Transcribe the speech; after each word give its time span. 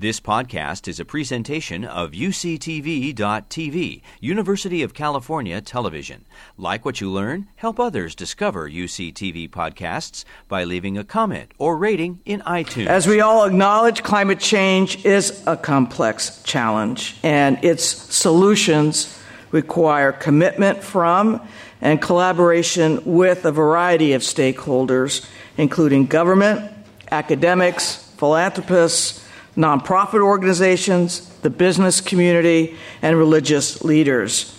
This 0.00 0.20
podcast 0.20 0.86
is 0.86 1.00
a 1.00 1.04
presentation 1.04 1.84
of 1.84 2.12
UCTV.tv, 2.12 4.00
University 4.20 4.84
of 4.84 4.94
California 4.94 5.60
Television. 5.60 6.24
Like 6.56 6.84
what 6.84 7.00
you 7.00 7.10
learn, 7.10 7.48
help 7.56 7.80
others 7.80 8.14
discover 8.14 8.70
UCTV 8.70 9.50
podcasts 9.50 10.24
by 10.46 10.62
leaving 10.62 10.96
a 10.96 11.02
comment 11.02 11.50
or 11.58 11.76
rating 11.76 12.20
in 12.24 12.42
iTunes. 12.42 12.86
As 12.86 13.08
we 13.08 13.20
all 13.20 13.44
acknowledge, 13.44 14.04
climate 14.04 14.38
change 14.38 15.04
is 15.04 15.42
a 15.48 15.56
complex 15.56 16.44
challenge, 16.44 17.16
and 17.24 17.58
its 17.64 17.82
solutions 17.82 19.20
require 19.50 20.12
commitment 20.12 20.84
from 20.84 21.44
and 21.80 22.00
collaboration 22.00 23.02
with 23.04 23.44
a 23.44 23.50
variety 23.50 24.12
of 24.12 24.22
stakeholders, 24.22 25.28
including 25.56 26.06
government, 26.06 26.70
academics, 27.10 27.96
philanthropists, 28.16 29.24
nonprofit 29.58 30.22
organizations, 30.22 31.28
the 31.42 31.50
business 31.50 32.00
community, 32.00 32.76
and 33.02 33.18
religious 33.18 33.82
leaders. 33.82 34.54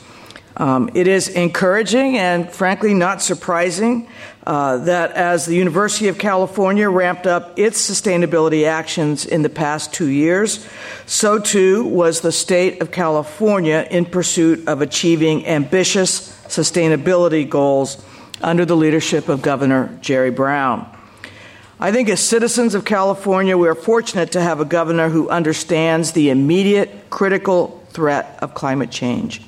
Um, 0.57 0.89
it 0.93 1.07
is 1.07 1.29
encouraging 1.29 2.17
and, 2.17 2.51
frankly, 2.51 2.93
not 2.93 3.21
surprising 3.21 4.09
uh, 4.45 4.79
that 4.79 5.13
as 5.13 5.45
the 5.45 5.55
University 5.55 6.09
of 6.09 6.17
California 6.17 6.89
ramped 6.89 7.25
up 7.25 7.57
its 7.57 7.79
sustainability 7.79 8.67
actions 8.67 9.25
in 9.25 9.41
the 9.41 9.49
past 9.49 9.93
two 9.93 10.07
years, 10.07 10.67
so 11.05 11.39
too 11.39 11.85
was 11.85 12.19
the 12.19 12.31
state 12.31 12.81
of 12.81 12.91
California 12.91 13.87
in 13.89 14.05
pursuit 14.05 14.67
of 14.67 14.81
achieving 14.81 15.47
ambitious 15.47 16.29
sustainability 16.47 17.49
goals 17.49 18.03
under 18.41 18.65
the 18.65 18.75
leadership 18.75 19.29
of 19.29 19.41
Governor 19.41 19.97
Jerry 20.01 20.31
Brown. 20.31 20.98
I 21.81 21.93
think 21.93 22.09
as 22.09 22.19
citizens 22.19 22.75
of 22.75 22.83
California, 22.83 23.57
we 23.57 23.69
are 23.69 23.75
fortunate 23.75 24.33
to 24.33 24.41
have 24.41 24.59
a 24.59 24.65
governor 24.65 25.07
who 25.07 25.29
understands 25.29 26.11
the 26.11 26.29
immediate 26.29 27.09
critical 27.09 27.81
threat 27.91 28.37
of 28.41 28.53
climate 28.53 28.91
change. 28.91 29.41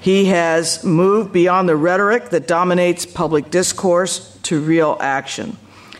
He 0.00 0.26
has 0.26 0.84
moved 0.84 1.32
beyond 1.32 1.68
the 1.68 1.74
rhetoric 1.74 2.30
that 2.30 2.46
dominates 2.46 3.04
public 3.04 3.50
discourse 3.50 4.38
to 4.44 4.60
real 4.60 4.96
action. 5.00 5.56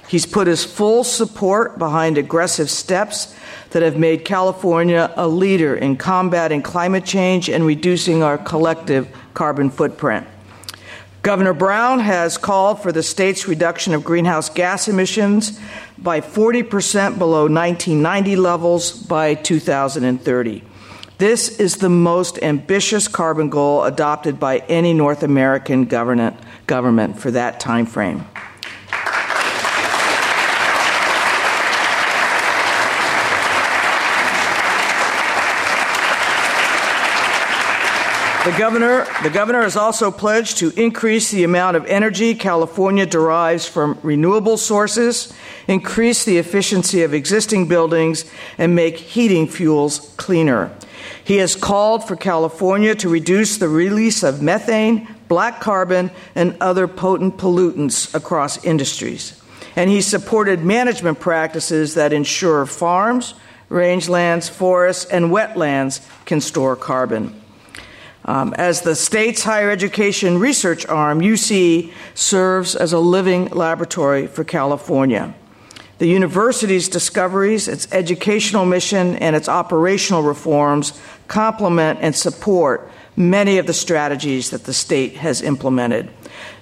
He's 0.06 0.27
put 0.27 0.47
his 0.47 0.62
full 0.62 1.03
support 1.03 1.77
behind 1.77 2.19
aggressive 2.19 2.70
steps 2.70 3.34
that 3.70 3.83
have 3.83 3.97
made 3.97 4.25
California 4.25 5.12
a 5.16 5.27
leader 5.27 5.75
in 5.75 5.97
combating 5.97 6.62
climate 6.62 7.05
change 7.05 7.48
and 7.48 7.66
reducing 7.66 8.22
our 8.22 8.38
collective 8.38 9.09
carbon 9.33 9.70
footprint. 9.70 10.28
Governor 11.25 11.55
Brown 11.55 12.00
has 12.00 12.36
called 12.36 12.83
for 12.83 12.92
the 12.92 13.03
state's 13.03 13.48
reduction 13.48 13.94
of 13.94 14.05
greenhouse 14.05 14.50
gas 14.50 14.89
emissions 14.89 15.58
by 15.97 16.20
40% 16.20 17.19
below 17.19 17.48
1990 17.48 18.36
levels 18.36 18.92
by 18.92 19.33
2030. 19.33 20.62
This 21.16 21.58
is 21.58 21.78
the 21.78 21.89
most 21.89 22.39
ambitious 22.42 23.08
carbon 23.08 23.48
goal 23.48 23.84
adopted 23.84 24.39
by 24.39 24.58
any 24.69 24.92
North 24.92 25.22
American 25.22 25.86
government, 25.86 27.19
for 27.19 27.31
that 27.31 27.59
time 27.59 27.86
frame. 27.86 28.27
The 38.45 38.55
governor, 38.59 39.06
the 39.23 39.31
governor 39.31 39.62
has 39.62 39.75
also 39.75 40.11
pledged 40.11 40.59
to 40.59 40.70
increase 40.78 41.31
the 41.31 41.45
amount 41.45 41.78
of 41.78 41.87
energy 41.87 42.34
California 42.34 43.06
derives 43.06 43.67
from 43.67 43.98
renewable 44.03 44.59
sources, 44.59 45.33
increase 45.67 46.27
the 46.27 46.37
efficiency 46.37 47.03
of 47.05 47.15
existing 47.15 47.69
buildings, 47.69 48.27
and 48.59 48.75
make 48.75 48.98
heating 48.98 49.48
fuels 49.48 50.12
cleaner. 50.19 50.70
He 51.25 51.39
has 51.39 51.56
called 51.56 52.06
for 52.06 52.17
California 52.17 52.95
to 52.97 53.09
reduce 53.09 53.56
the 53.56 53.70
release 53.70 54.22
of 54.22 54.42
methane, 54.42 55.09
black 55.27 55.62
carbon, 55.62 56.11
and 56.34 56.55
other 56.61 56.87
potent 56.87 57.38
pollutants 57.38 58.15
across 58.15 58.62
industries. 58.62 59.41
And 59.75 59.88
he 59.88 60.03
supported 60.03 60.62
management 60.62 61.19
practices 61.19 61.94
that 61.94 62.12
ensure 62.12 62.66
farms, 62.66 63.33
rangelands, 63.71 64.50
forests, 64.50 65.06
and 65.06 65.31
wetlands 65.31 66.06
can 66.27 66.43
store 66.43 66.77
carbon. 66.77 67.41
Um, 68.26 68.54
as 68.54 68.80
the 68.80 68.94
state's 68.94 69.42
higher 69.42 69.70
education 69.70 70.38
research 70.38 70.86
arm, 70.86 71.20
UC 71.20 71.92
serves 72.14 72.74
as 72.74 72.92
a 72.92 72.98
living 72.98 73.48
laboratory 73.48 74.26
for 74.26 74.44
California. 74.44 75.34
The 75.98 76.06
university's 76.08 76.88
discoveries, 76.88 77.68
its 77.68 77.86
educational 77.92 78.64
mission, 78.64 79.16
and 79.16 79.36
its 79.36 79.48
operational 79.48 80.22
reforms 80.22 80.98
complement 81.28 82.00
and 82.02 82.16
support 82.16 82.90
many 83.16 83.58
of 83.58 83.66
the 83.66 83.72
strategies 83.74 84.50
that 84.50 84.64
the 84.64 84.74
state 84.74 85.16
has 85.16 85.41
implemented. 85.41 86.10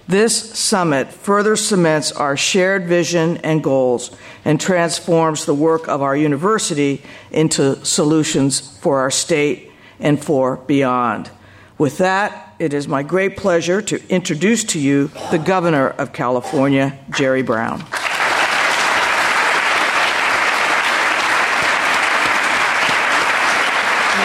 This 0.08 0.58
summit 0.58 1.12
further 1.12 1.56
cements 1.56 2.12
our 2.12 2.36
shared 2.36 2.86
vision 2.86 3.38
and 3.38 3.62
goals 3.62 4.10
and 4.44 4.60
transforms 4.60 5.44
the 5.44 5.54
work 5.54 5.88
of 5.88 6.02
our 6.02 6.16
university 6.16 7.02
into 7.30 7.82
solutions 7.84 8.60
for 8.78 8.98
our 8.98 9.10
state 9.10 9.70
and 10.00 10.22
for 10.22 10.56
beyond. 10.56 11.30
With 11.78 11.99
that, 11.99 12.55
it 12.59 12.75
is 12.75 12.87
my 12.87 13.03
great 13.03 13.37
pleasure 13.37 13.83
to 13.83 14.09
introduce 14.09 14.62
to 14.65 14.78
you 14.78 15.09
the 15.31 15.38
Governor 15.38 15.88
of 15.88 16.12
California, 16.12 16.99
Jerry 17.10 17.43
Brown. 17.43 17.83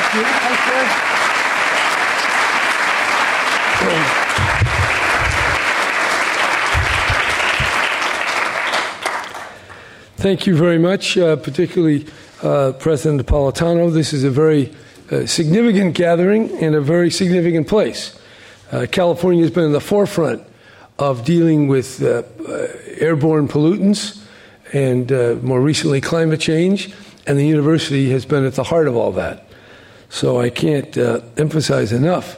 Thank 0.09 0.13
you. 0.15 0.57
Thank 10.17 10.47
you 10.47 10.55
very 10.57 10.79
much, 10.79 11.17
uh, 11.17 11.35
particularly 11.35 12.05
uh, 12.41 12.73
President 12.79 13.25
Napolitano. 13.25 13.93
This 13.93 14.13
is 14.13 14.23
a 14.23 14.31
very 14.31 14.73
a 15.11 15.27
significant 15.27 15.95
gathering 15.95 16.49
in 16.57 16.73
a 16.73 16.81
very 16.81 17.09
significant 17.09 17.67
place. 17.67 18.17
Uh, 18.71 18.85
California 18.91 19.43
has 19.43 19.51
been 19.51 19.63
in 19.63 19.71
the 19.71 19.79
forefront 19.79 20.43
of 20.99 21.23
dealing 21.23 21.67
with 21.67 22.01
uh, 22.03 22.23
uh, 22.47 22.67
airborne 22.99 23.47
pollutants 23.47 24.21
and 24.73 25.11
uh, 25.11 25.35
more 25.41 25.61
recently 25.61 26.01
climate 26.01 26.39
change, 26.39 26.93
and 27.25 27.37
the 27.37 27.45
university 27.45 28.09
has 28.09 28.25
been 28.25 28.45
at 28.45 28.55
the 28.55 28.63
heart 28.63 28.87
of 28.87 28.95
all 28.95 29.11
that. 29.13 29.47
So 30.09 30.39
I 30.39 30.49
can't 30.49 30.97
uh, 30.97 31.21
emphasize 31.37 31.91
enough 31.91 32.37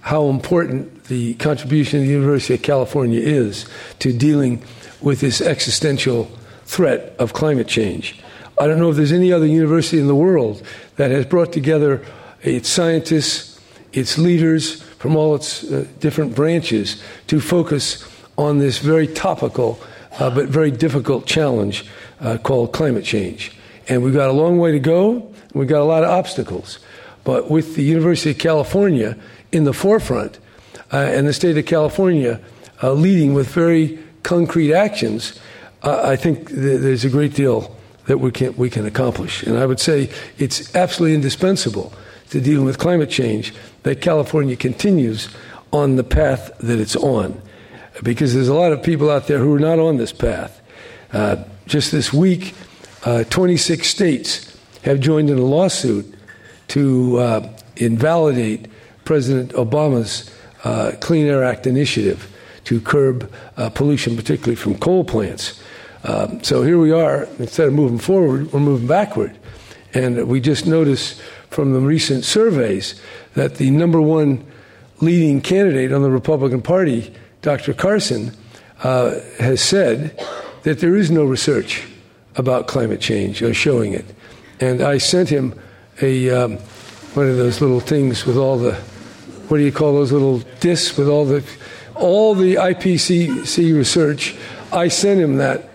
how 0.00 0.28
important 0.28 1.04
the 1.04 1.34
contribution 1.34 2.00
of 2.00 2.06
the 2.06 2.12
University 2.12 2.54
of 2.54 2.62
California 2.62 3.20
is 3.20 3.66
to 3.98 4.12
dealing 4.12 4.62
with 5.00 5.20
this 5.20 5.40
existential 5.40 6.30
threat 6.64 7.14
of 7.18 7.32
climate 7.32 7.68
change. 7.68 8.20
I 8.58 8.66
don't 8.66 8.78
know 8.78 8.90
if 8.90 8.96
there's 8.96 9.12
any 9.12 9.32
other 9.32 9.46
university 9.46 9.98
in 9.98 10.06
the 10.06 10.14
world 10.14 10.62
that 10.96 11.10
has 11.10 11.26
brought 11.26 11.52
together 11.52 12.04
its 12.42 12.68
scientists, 12.68 13.60
its 13.92 14.16
leaders 14.16 14.82
from 14.82 15.14
all 15.14 15.34
its 15.34 15.64
uh, 15.64 15.86
different 16.00 16.34
branches 16.34 17.02
to 17.26 17.40
focus 17.40 18.08
on 18.38 18.58
this 18.58 18.78
very 18.78 19.06
topical 19.06 19.78
uh, 20.18 20.30
but 20.30 20.48
very 20.48 20.70
difficult 20.70 21.26
challenge 21.26 21.84
uh, 22.20 22.38
called 22.38 22.72
climate 22.72 23.04
change. 23.04 23.52
And 23.88 24.02
we've 24.02 24.14
got 24.14 24.30
a 24.30 24.32
long 24.32 24.58
way 24.58 24.72
to 24.72 24.78
go, 24.78 25.32
we've 25.52 25.68
got 25.68 25.82
a 25.82 25.84
lot 25.84 26.02
of 26.02 26.10
obstacles. 26.10 26.78
But 27.24 27.50
with 27.50 27.76
the 27.76 27.82
University 27.82 28.30
of 28.30 28.38
California 28.38 29.18
in 29.52 29.64
the 29.64 29.74
forefront 29.74 30.38
uh, 30.92 30.96
and 30.96 31.26
the 31.26 31.32
state 31.32 31.58
of 31.58 31.66
California 31.66 32.40
uh, 32.82 32.92
leading 32.92 33.34
with 33.34 33.48
very 33.48 33.98
concrete 34.22 34.72
actions, 34.72 35.38
uh, 35.82 36.02
I 36.04 36.16
think 36.16 36.48
th- 36.48 36.80
there's 36.80 37.04
a 37.04 37.10
great 37.10 37.34
deal 37.34 37.75
that 38.06 38.18
we 38.18 38.30
can, 38.30 38.56
we 38.56 38.70
can 38.70 38.86
accomplish. 38.86 39.42
And 39.42 39.58
I 39.58 39.66
would 39.66 39.80
say 39.80 40.10
it's 40.38 40.74
absolutely 40.74 41.14
indispensable 41.14 41.92
to 42.30 42.40
dealing 42.40 42.64
with 42.64 42.78
climate 42.78 43.10
change 43.10 43.52
that 43.82 44.00
California 44.00 44.56
continues 44.56 45.28
on 45.72 45.96
the 45.96 46.04
path 46.04 46.50
that 46.58 46.78
it's 46.78 46.96
on. 46.96 47.40
Because 48.02 48.34
there's 48.34 48.48
a 48.48 48.54
lot 48.54 48.72
of 48.72 48.82
people 48.82 49.10
out 49.10 49.26
there 49.26 49.38
who 49.38 49.54
are 49.54 49.60
not 49.60 49.78
on 49.78 49.96
this 49.96 50.12
path. 50.12 50.60
Uh, 51.12 51.44
just 51.66 51.92
this 51.92 52.12
week, 52.12 52.54
uh, 53.04 53.24
26 53.24 53.86
states 53.86 54.56
have 54.82 55.00
joined 55.00 55.30
in 55.30 55.38
a 55.38 55.44
lawsuit 55.44 56.14
to 56.68 57.18
uh, 57.18 57.58
invalidate 57.76 58.66
President 59.04 59.52
Obama's 59.52 60.30
uh, 60.64 60.92
Clean 61.00 61.26
Air 61.26 61.44
Act 61.44 61.66
initiative 61.66 62.32
to 62.64 62.80
curb 62.80 63.32
uh, 63.56 63.70
pollution, 63.70 64.16
particularly 64.16 64.56
from 64.56 64.76
coal 64.78 65.04
plants. 65.04 65.62
Um, 66.06 66.42
so 66.44 66.62
here 66.62 66.78
we 66.78 66.92
are, 66.92 67.24
instead 67.40 67.66
of 67.66 67.74
moving 67.74 67.98
forward, 67.98 68.52
we're 68.52 68.60
moving 68.60 68.86
backward. 68.86 69.36
And 69.92 70.28
we 70.28 70.40
just 70.40 70.64
noticed 70.64 71.20
from 71.50 71.72
the 71.72 71.80
recent 71.80 72.24
surveys 72.24 73.00
that 73.34 73.56
the 73.56 73.70
number 73.70 74.00
one 74.00 74.46
leading 75.00 75.40
candidate 75.40 75.92
on 75.92 76.02
the 76.02 76.10
Republican 76.10 76.62
Party, 76.62 77.12
Dr. 77.42 77.74
Carson, 77.74 78.32
uh, 78.84 79.18
has 79.40 79.60
said 79.60 80.16
that 80.62 80.78
there 80.78 80.94
is 80.94 81.10
no 81.10 81.24
research 81.24 81.82
about 82.36 82.68
climate 82.68 83.00
change 83.00 83.42
or 83.42 83.52
showing 83.52 83.92
it. 83.92 84.04
and 84.60 84.82
I 84.82 84.98
sent 84.98 85.28
him 85.28 85.58
a 86.00 86.30
um, 86.30 86.58
one 87.14 87.28
of 87.28 87.36
those 87.36 87.60
little 87.60 87.80
things 87.80 88.26
with 88.26 88.36
all 88.36 88.58
the 88.58 88.74
what 89.48 89.56
do 89.56 89.62
you 89.62 89.72
call 89.72 89.94
those 89.94 90.12
little 90.12 90.38
discs 90.60 90.96
with 90.96 91.08
all 91.08 91.24
the 91.24 91.42
all 91.94 92.34
the 92.34 92.56
IPCC 92.56 93.74
research. 93.74 94.36
I 94.72 94.88
sent 94.88 95.20
him 95.20 95.36
that 95.36 95.70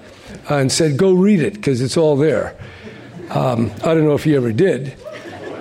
and 0.50 0.72
said, 0.72 0.98
"Go 0.98 1.14
read 1.14 1.42
it 1.42 1.54
because 1.54 1.82
it's 1.82 1.98
all 1.98 2.16
there." 2.16 2.56
Um, 3.30 3.72
I 3.84 3.94
don't 3.94 4.04
know 4.04 4.14
if 4.14 4.24
he 4.24 4.36
ever 4.36 4.52
did. 4.52 4.96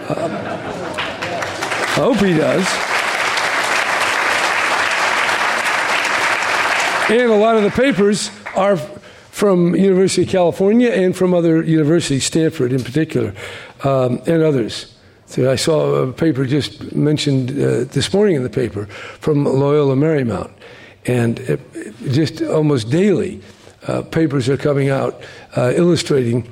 Uh, 0.08 0.60
I 1.90 2.02
hope 2.02 2.16
he 2.16 2.34
does. 2.34 2.66
And 7.10 7.32
a 7.32 7.36
lot 7.36 7.56
of 7.56 7.64
the 7.64 7.70
papers 7.70 8.30
are 8.54 8.76
from 9.30 9.74
University 9.74 10.22
of 10.22 10.28
California 10.28 10.90
and 10.90 11.16
from 11.16 11.34
other 11.34 11.62
universities, 11.62 12.24
Stanford 12.24 12.72
in 12.72 12.84
particular, 12.84 13.34
um, 13.84 14.20
and 14.26 14.42
others. 14.42 14.94
So 15.26 15.50
I 15.50 15.56
saw 15.56 15.94
a 15.94 16.12
paper 16.12 16.44
just 16.44 16.94
mentioned 16.94 17.50
uh, 17.50 17.84
this 17.84 18.12
morning 18.12 18.36
in 18.36 18.42
the 18.42 18.50
paper 18.50 18.86
from 19.20 19.44
Loyola 19.44 19.96
Marymount, 19.96 20.50
and 21.06 21.38
it, 21.40 21.60
it 21.74 21.94
just 22.12 22.42
almost 22.42 22.90
daily, 22.90 23.40
uh, 23.86 24.02
papers 24.02 24.48
are 24.48 24.56
coming 24.56 24.90
out 24.90 25.20
uh, 25.56 25.72
illustrating 25.74 26.50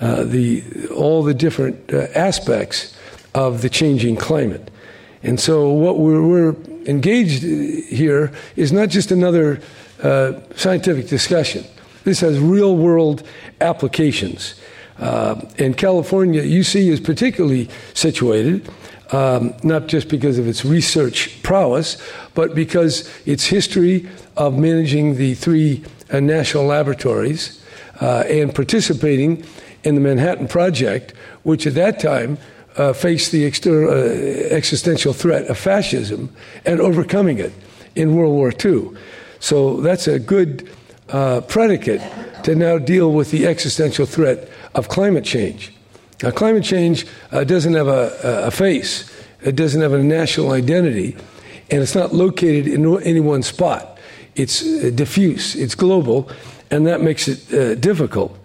uh, 0.00 0.24
the 0.24 0.64
all 0.94 1.22
the 1.22 1.34
different 1.34 1.92
uh, 1.92 2.06
aspects 2.14 2.96
of 3.34 3.62
the 3.62 3.68
changing 3.68 4.16
climate. 4.16 4.70
And 5.22 5.38
so, 5.38 5.68
what 5.68 5.98
we're, 5.98 6.26
we're 6.26 6.56
engaged 6.86 7.42
here 7.42 8.32
is 8.56 8.72
not 8.72 8.88
just 8.88 9.10
another 9.10 9.60
scientific 10.56 11.08
discussion. 11.08 11.62
This 12.04 12.20
has 12.20 12.38
real 12.38 12.76
world 12.76 13.22
applications. 13.60 14.54
Uh, 14.98 15.40
and 15.58 15.76
California, 15.76 16.42
UC 16.42 16.90
is 16.90 17.00
particularly 17.00 17.68
situated, 17.94 18.68
um, 19.12 19.54
not 19.62 19.88
just 19.88 20.08
because 20.08 20.38
of 20.38 20.46
its 20.46 20.64
research 20.64 21.42
prowess, 21.42 21.96
but 22.34 22.54
because 22.54 23.10
its 23.26 23.46
history 23.46 24.08
of 24.36 24.58
managing 24.58 25.16
the 25.16 25.34
three 25.34 25.82
uh, 26.12 26.20
national 26.20 26.64
laboratories 26.64 27.62
uh, 28.00 28.24
and 28.28 28.54
participating 28.54 29.44
in 29.84 29.94
the 29.94 30.00
Manhattan 30.00 30.48
Project, 30.48 31.12
which 31.42 31.66
at 31.66 31.74
that 31.74 32.00
time 32.00 32.38
uh, 32.76 32.92
faced 32.92 33.32
the 33.32 33.44
external, 33.44 33.90
uh, 33.90 33.94
existential 34.54 35.12
threat 35.12 35.46
of 35.46 35.58
fascism 35.58 36.34
and 36.64 36.80
overcoming 36.80 37.38
it 37.38 37.52
in 37.94 38.14
World 38.14 38.32
War 38.32 38.52
II. 38.64 38.90
So 39.40 39.80
that's 39.80 40.06
a 40.06 40.18
good 40.18 40.68
uh, 41.08 41.40
predicate 41.42 42.02
to 42.44 42.54
now 42.54 42.78
deal 42.78 43.12
with 43.12 43.30
the 43.30 43.46
existential 43.46 44.06
threat 44.06 44.48
of 44.74 44.88
climate 44.88 45.24
change. 45.24 45.72
Now, 46.22 46.30
climate 46.30 46.64
change 46.64 47.06
uh, 47.32 47.44
doesn't 47.44 47.74
have 47.74 47.88
a, 47.88 48.12
a, 48.44 48.50
face, 48.50 49.10
it 49.42 49.56
doesn't 49.56 49.80
have 49.80 49.92
a 49.92 50.02
national 50.02 50.52
identity, 50.52 51.16
and 51.70 51.82
it's 51.82 51.94
not 51.94 52.14
located 52.14 52.66
in 52.68 53.02
any 53.02 53.20
one 53.20 53.42
spot. 53.42 53.98
It's 54.36 54.62
uh, 54.62 54.90
diffuse, 54.94 55.56
it's 55.56 55.74
global, 55.74 56.30
and 56.70 56.86
that 56.86 57.00
makes 57.00 57.28
it 57.28 57.52
uh, 57.52 57.74
difficult. 57.74 58.36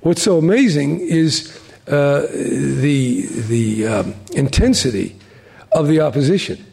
What's 0.00 0.22
so 0.22 0.38
amazing 0.38 1.00
is 1.00 1.60
uh, 1.88 2.26
the, 2.32 3.26
the 3.48 3.86
um, 3.86 4.14
intensity 4.32 5.16
of 5.72 5.86
the 5.86 6.00
opposition. 6.00 6.64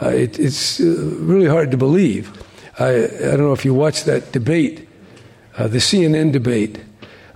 Uh, 0.00 0.08
it, 0.08 0.38
it's 0.38 0.80
uh, 0.80 0.84
really 1.18 1.46
hard 1.46 1.70
to 1.70 1.76
believe. 1.76 2.32
I, 2.78 3.04
I, 3.04 3.36
don't 3.36 3.40
know 3.40 3.52
if 3.52 3.64
you 3.64 3.74
watched 3.74 4.06
that 4.06 4.32
debate, 4.32 4.88
uh, 5.58 5.68
the 5.68 5.78
CNN 5.78 6.32
debate. 6.32 6.80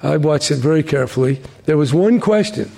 I 0.02 0.16
watched 0.16 0.50
it 0.50 0.56
very 0.56 0.82
carefully. 0.82 1.40
There 1.66 1.76
was 1.76 1.92
one 1.92 2.18
question 2.18 2.70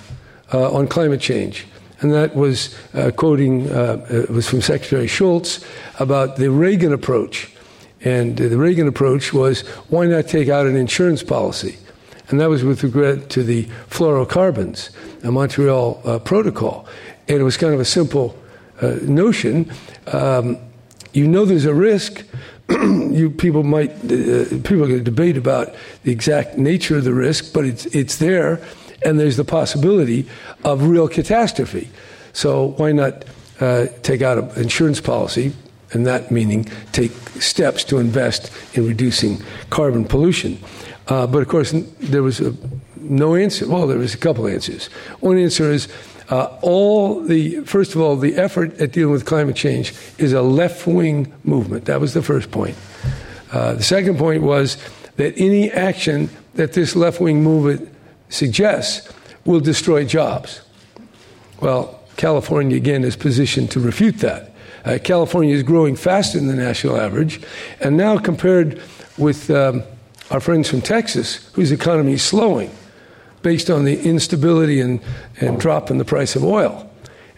uh, 0.53 0.71
on 0.71 0.87
climate 0.87 1.21
change, 1.21 1.65
and 2.01 2.13
that 2.13 2.35
was 2.35 2.75
quoting, 3.15 3.67
it 3.67 4.29
was 4.29 4.49
from 4.49 4.61
Secretary 4.61 5.07
Shultz 5.07 5.65
about 5.99 6.35
the 6.35 6.51
Reagan 6.51 6.91
approach. 6.91 7.54
And 8.01 8.37
the 8.37 8.57
Reagan 8.57 8.87
approach 8.87 9.33
was 9.33 9.61
why 9.89 10.05
not 10.05 10.27
take 10.27 10.49
out 10.49 10.65
an 10.67 10.75
insurance 10.75 11.23
policy? 11.23 11.77
and 12.29 12.39
that 12.39 12.49
was 12.49 12.63
with 12.63 12.83
regard 12.83 13.29
to 13.31 13.43
the 13.43 13.65
fluorocarbons, 13.89 14.89
the 15.19 15.31
Montreal 15.31 16.01
uh, 16.05 16.19
Protocol. 16.19 16.87
And 17.27 17.39
it 17.39 17.43
was 17.43 17.57
kind 17.57 17.73
of 17.73 17.79
a 17.79 17.85
simple 17.85 18.37
uh, 18.81 18.97
notion. 19.01 19.71
Um, 20.07 20.57
you 21.13 21.27
know 21.27 21.45
there's 21.45 21.65
a 21.65 21.73
risk. 21.73 22.25
you 22.69 23.29
people 23.29 23.63
might 23.63 23.91
uh, 23.91 24.45
people 24.63 24.83
are 24.83 24.87
going 24.87 24.97
to 24.97 25.03
debate 25.03 25.37
about 25.37 25.73
the 26.03 26.11
exact 26.11 26.57
nature 26.57 26.97
of 26.97 27.03
the 27.03 27.13
risk, 27.13 27.53
but 27.53 27.63
it's 27.63 27.85
it's 27.87 28.17
there, 28.17 28.59
and 29.03 29.19
there's 29.19 29.37
the 29.37 29.45
possibility 29.45 30.27
of 30.63 30.83
real 30.87 31.07
catastrophe. 31.07 31.89
So 32.33 32.69
why 32.77 32.91
not 32.91 33.23
uh, 33.59 33.85
take 34.01 34.21
out 34.23 34.37
an 34.37 34.49
insurance 34.61 34.99
policy, 34.99 35.53
and 35.95 36.05
that 36.05 36.29
meaning 36.29 36.65
take 36.91 37.11
steps 37.39 37.83
to 37.85 37.97
invest 37.97 38.51
in 38.75 38.85
reducing 38.85 39.41
carbon 39.69 40.05
pollution? 40.05 40.59
Uh, 41.07 41.25
but 41.25 41.41
of 41.41 41.47
course, 41.47 41.71
there 41.99 42.21
was 42.21 42.39
a, 42.39 42.53
no 42.97 43.35
answer. 43.35 43.67
Well, 43.67 43.87
there 43.87 43.97
was 43.97 44.13
a 44.13 44.17
couple 44.17 44.47
answers. 44.47 44.87
One 45.21 45.37
answer 45.37 45.71
is 45.71 45.87
uh, 46.29 46.57
all 46.61 47.21
the, 47.21 47.61
first 47.61 47.95
of 47.95 48.01
all, 48.01 48.15
the 48.15 48.35
effort 48.35 48.79
at 48.81 48.91
dealing 48.91 49.13
with 49.13 49.25
climate 49.25 49.55
change 49.55 49.93
is 50.17 50.33
a 50.33 50.41
left 50.41 50.87
wing 50.87 51.31
movement. 51.43 51.85
That 51.85 52.01
was 52.01 52.13
the 52.13 52.23
first 52.23 52.51
point. 52.51 52.75
Uh, 53.51 53.73
the 53.73 53.83
second 53.83 54.17
point 54.17 54.41
was 54.41 54.77
that 55.17 55.33
any 55.37 55.71
action 55.71 56.29
that 56.55 56.73
this 56.73 56.95
left 56.95 57.21
wing 57.21 57.43
movement 57.43 57.89
suggests 58.29 59.11
will 59.45 59.59
destroy 59.59 60.03
jobs. 60.03 60.61
Well, 61.61 62.01
California, 62.17 62.75
again, 62.75 63.03
is 63.03 63.15
positioned 63.15 63.71
to 63.71 63.79
refute 63.79 64.17
that. 64.19 64.54
Uh, 64.85 64.99
California 65.03 65.55
is 65.55 65.63
growing 65.63 65.95
faster 65.95 66.37
than 66.37 66.47
the 66.47 66.55
national 66.55 66.97
average, 66.97 67.41
and 67.79 67.97
now 67.97 68.17
compared 68.17 68.81
with 69.17 69.49
um, 69.49 69.83
our 70.29 70.39
friends 70.39 70.69
from 70.69 70.81
Texas, 70.81 71.49
whose 71.53 71.71
economy 71.71 72.13
is 72.13 72.23
slowing 72.23 72.69
based 73.41 73.69
on 73.69 73.83
the 73.83 74.01
instability 74.01 74.79
and, 74.79 74.99
and 75.39 75.59
drop 75.59 75.91
in 75.91 75.97
the 75.97 76.05
price 76.05 76.35
of 76.35 76.43
oil. 76.43 76.89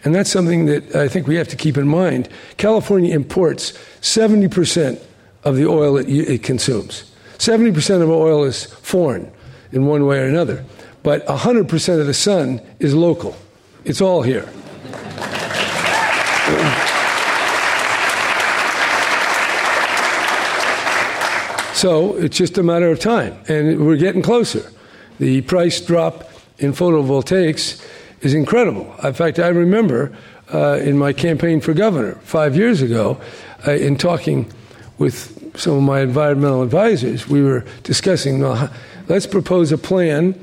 And 0.04 0.14
that's 0.14 0.30
something 0.30 0.66
that 0.66 0.94
I 0.94 1.08
think 1.08 1.26
we 1.26 1.34
have 1.34 1.48
to 1.48 1.56
keep 1.56 1.76
in 1.76 1.88
mind. 1.88 2.28
California 2.56 3.14
imports 3.14 3.72
70% 4.00 5.02
of 5.44 5.56
the 5.56 5.66
oil 5.66 5.96
it, 5.96 6.08
it 6.08 6.42
consumes. 6.42 7.10
70% 7.38 8.02
of 8.02 8.08
oil 8.08 8.44
is 8.44 8.66
foreign 8.66 9.30
in 9.72 9.86
one 9.86 10.06
way 10.06 10.18
or 10.18 10.24
another. 10.24 10.64
But 11.02 11.26
100% 11.26 12.00
of 12.00 12.06
the 12.06 12.14
sun 12.14 12.60
is 12.80 12.94
local. 12.94 13.36
It's 13.84 14.00
all 14.00 14.22
here. 14.22 14.48
So 21.78 22.16
it's 22.16 22.36
just 22.36 22.58
a 22.58 22.64
matter 22.64 22.90
of 22.90 22.98
time, 22.98 23.38
and 23.46 23.86
we're 23.86 23.98
getting 23.98 24.20
closer. 24.20 24.68
The 25.20 25.42
price 25.42 25.80
drop 25.80 26.28
in 26.58 26.72
photovoltaics 26.72 27.80
is 28.20 28.34
incredible. 28.34 28.92
In 29.04 29.12
fact, 29.12 29.38
I 29.38 29.46
remember 29.46 30.12
uh, 30.52 30.80
in 30.82 30.98
my 30.98 31.12
campaign 31.12 31.60
for 31.60 31.72
governor 31.74 32.16
five 32.24 32.56
years 32.56 32.82
ago, 32.82 33.20
uh, 33.64 33.74
in 33.74 33.96
talking 33.96 34.52
with 34.98 35.56
some 35.56 35.74
of 35.74 35.82
my 35.84 36.00
environmental 36.00 36.62
advisors, 36.62 37.28
we 37.28 37.44
were 37.44 37.64
discussing 37.84 38.40
well, 38.40 38.68
let's 39.06 39.28
propose 39.28 39.70
a 39.70 39.78
plan, 39.78 40.34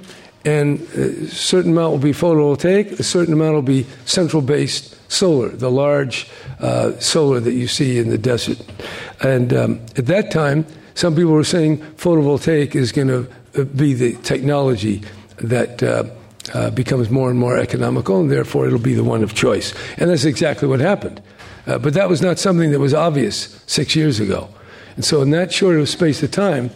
and 0.46 0.80
a 0.94 1.28
certain 1.28 1.74
amount 1.74 1.92
will 1.92 2.00
be 2.00 2.14
photovoltaic, 2.14 2.98
a 2.98 3.04
certain 3.04 3.34
amount 3.34 3.56
will 3.56 3.62
be 3.62 3.86
central 4.06 4.42
based 4.42 4.96
solar, 5.12 5.50
the 5.50 5.70
large 5.70 6.30
uh, 6.62 6.98
solar 7.00 7.42
that 7.42 7.56
you 7.56 7.68
see 7.68 8.00
in 8.00 8.08
the 8.08 8.18
desert. 8.18 8.58
And 9.22 9.54
um, 9.54 9.82
at 9.98 10.06
that 10.06 10.32
time, 10.32 10.66
some 10.96 11.16
people 11.16 11.32
were 11.32 11.44
saying 11.44 11.78
photovoltaic 11.98 12.74
is 12.74 12.92
going 12.92 13.10
to 13.10 13.28
uh, 13.58 13.64
be 13.66 13.94
the 13.94 14.14
technology 14.24 15.04
that 15.38 15.84
uh, 15.84 16.06
uh, 16.54 16.70
becomes 16.72 17.10
more 17.10 17.30
and 17.30 17.38
more 17.38 17.58
economical, 17.58 18.22
and 18.22 18.32
therefore 18.32 18.66
it'll 18.66 18.80
be 18.80 18.94
the 18.94 19.04
one 19.04 19.22
of 19.22 19.34
choice. 19.34 19.74
And 19.98 20.10
that's 20.10 20.26
exactly 20.26 20.68
what 20.68 20.80
happened. 20.80 21.22
Uh, 21.68 21.78
but 21.80 21.94
that 21.94 22.10
was 22.10 22.22
not 22.22 22.40
something 22.40 22.72
that 22.72 22.80
was 22.80 22.94
obvious 22.94 23.62
six 23.68 23.96
years 23.96 24.20
ago. 24.20 24.50
And 24.96 25.04
so, 25.04 25.22
in 25.22 25.32
that 25.32 25.52
short 25.52 25.78
of 25.78 25.90
space 25.90 26.24
of 26.24 26.32
time, 26.32 26.70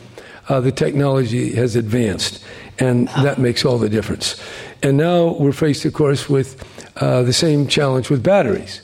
uh, 0.49 0.59
the 0.59 0.71
technology 0.71 1.53
has 1.53 1.75
advanced, 1.75 2.43
and 2.79 3.07
that 3.09 3.38
makes 3.38 3.63
all 3.63 3.77
the 3.77 3.88
difference. 3.88 4.41
And 4.81 4.97
now 4.97 5.35
we're 5.39 5.51
faced, 5.51 5.85
of 5.85 5.93
course, 5.93 6.27
with 6.27 6.61
uh, 6.97 7.21
the 7.23 7.33
same 7.33 7.67
challenge 7.67 8.09
with 8.09 8.23
batteries. 8.23 8.81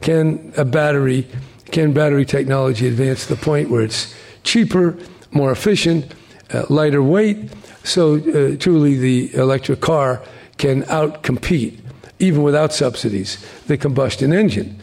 Can 0.00 0.52
a 0.56 0.64
battery, 0.64 1.26
can 1.72 1.92
battery 1.92 2.24
technology 2.24 2.86
advance 2.86 3.26
to 3.26 3.34
the 3.34 3.42
point 3.42 3.68
where 3.68 3.82
it's 3.82 4.14
cheaper, 4.48 4.96
more 5.30 5.52
efficient, 5.52 6.12
uh, 6.52 6.64
lighter 6.70 7.02
weight. 7.02 7.50
So 7.84 8.16
uh, 8.16 8.56
truly, 8.56 8.96
the 8.96 9.34
electric 9.34 9.80
car 9.80 10.22
can 10.56 10.82
outcompete, 10.84 11.78
even 12.18 12.42
without 12.42 12.72
subsidies, 12.72 13.44
the 13.66 13.76
combustion 13.76 14.32
engine. 14.32 14.80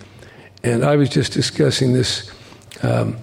And 0.63 0.85
I 0.85 0.95
was 0.95 1.09
just 1.09 1.33
discussing 1.33 1.93
this 1.93 2.31
um, 2.83 3.17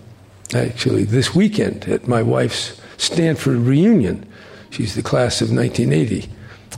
actually 0.54 1.04
this 1.04 1.34
weekend 1.34 1.84
at 1.88 2.08
my 2.08 2.22
wife's 2.22 2.80
Stanford 2.96 3.58
reunion. 3.58 4.26
She's 4.70 4.94
the 4.94 5.02
class 5.02 5.40
of 5.40 5.50
1980. 5.50 6.28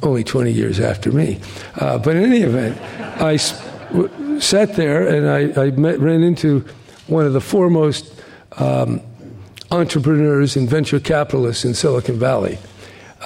only 0.03 0.25
20 0.25 0.51
years 0.51 0.81
after 0.81 1.11
me. 1.13 1.41
Uh, 1.77 1.97
but 1.99 2.17
in 2.17 2.25
any 2.25 2.43
event, 2.43 2.77
I 3.23 3.37
sat 3.37 4.75
there 4.75 5.07
and 5.09 5.29
I, 5.31 5.67
I 5.67 5.71
met, 5.71 5.99
ran 6.01 6.23
into 6.23 6.65
one 7.07 7.25
of 7.25 7.33
the 7.33 7.41
foremost 7.41 8.13
um, 8.59 9.01
entrepreneurs 9.75 10.57
and 10.57 10.69
venture 10.69 11.01
capitalists 11.01 11.65
in 11.65 11.75
Silicon 11.75 12.19
Valley. 12.19 12.59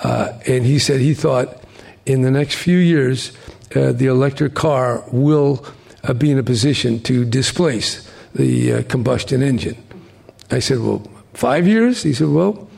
Uh, 0.02 0.32
and 0.46 0.64
he 0.64 0.78
said 0.78 1.00
he 1.00 1.14
thought 1.14 1.62
in 2.06 2.22
the 2.22 2.30
next 2.30 2.54
few 2.56 2.78
years, 2.78 3.32
uh, 3.74 3.92
the 3.92 4.06
electric 4.06 4.54
car 4.54 5.04
will 5.12 5.64
uh, 6.04 6.14
be 6.14 6.30
in 6.30 6.38
a 6.38 6.42
position 6.42 7.00
to 7.00 7.24
displace 7.24 8.10
the 8.34 8.72
uh, 8.72 8.82
combustion 8.84 9.42
engine. 9.42 9.76
I 10.50 10.60
said, 10.60 10.80
Well, 10.80 11.06
five 11.34 11.66
years? 11.66 12.02
He 12.02 12.14
said, 12.14 12.28
Well, 12.28 12.68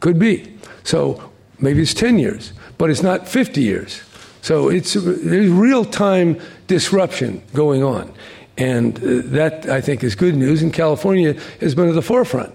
could 0.00 0.18
be. 0.18 0.52
So 0.82 1.22
maybe 1.60 1.82
it's 1.82 1.94
10 1.94 2.18
years, 2.18 2.52
but 2.76 2.90
it's 2.90 3.02
not 3.02 3.28
50 3.28 3.62
years. 3.62 4.02
So 4.40 4.68
it's 4.68 4.94
there's 4.94 5.50
real 5.50 5.84
time 5.84 6.40
disruption 6.66 7.42
going 7.54 7.84
on. 7.84 8.12
And 8.58 8.98
uh, 8.98 9.22
that, 9.26 9.68
I 9.68 9.80
think, 9.80 10.02
is 10.02 10.14
good 10.14 10.36
news. 10.36 10.62
And 10.62 10.72
California 10.72 11.34
has 11.60 11.74
been 11.74 11.88
at 11.88 11.94
the 11.94 12.02
forefront. 12.02 12.52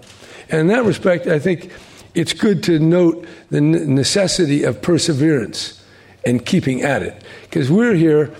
And 0.50 0.62
in 0.62 0.66
that 0.68 0.84
respect, 0.84 1.26
I 1.26 1.38
think 1.38 1.70
it's 2.14 2.32
good 2.32 2.62
to 2.64 2.78
note 2.78 3.26
the 3.50 3.60
necessity 3.60 4.64
of 4.64 4.80
perseverance 4.82 5.82
and 6.24 6.44
keeping 6.44 6.82
at 6.82 7.02
it. 7.02 7.22
Because 7.42 7.70
we're 7.70 7.94
here 7.94 8.34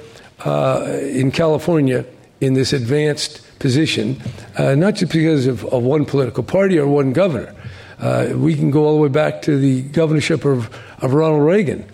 uh, 0.44 0.98
in 1.02 1.30
California 1.30 2.04
in 2.40 2.54
this 2.54 2.72
advanced 2.72 3.42
position, 3.58 4.20
uh, 4.56 4.74
not 4.74 4.94
just 4.94 5.12
because 5.12 5.46
of, 5.46 5.64
of, 5.66 5.82
one 5.82 6.04
political 6.04 6.42
party 6.42 6.78
or 6.78 6.86
one 6.86 7.12
governor. 7.12 7.54
Uh, 7.98 8.28
we 8.36 8.54
can 8.54 8.70
go 8.70 8.84
all 8.84 8.94
the 8.94 9.02
way 9.02 9.08
back 9.08 9.42
to 9.42 9.58
the 9.58 9.82
governorship 9.82 10.44
of, 10.44 10.72
of 11.02 11.12
Ronald 11.12 11.42
Reagan 11.42 11.84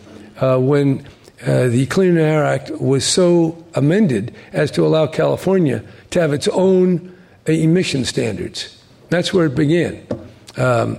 uh, 0.41 0.59
when 0.59 1.07
uh, 1.47 1.69
the 1.69 1.87
Clean 1.87 2.17
Air 2.17 2.45
Act 2.45 2.71
was 2.73 3.07
so 3.07 3.65
amended 3.75 4.35
as 4.53 4.71
to 4.73 4.87
allow 4.87 5.07
California 5.07 5.83
to 6.11 6.21
have 6.21 6.33
its 6.33 6.49
own 6.49 7.17
emission 7.47 8.05
standards. 8.05 8.83
That's 9.15 9.33
where 9.33 9.47
it 9.47 9.55
began. 9.55 10.05
Um, 10.57 10.99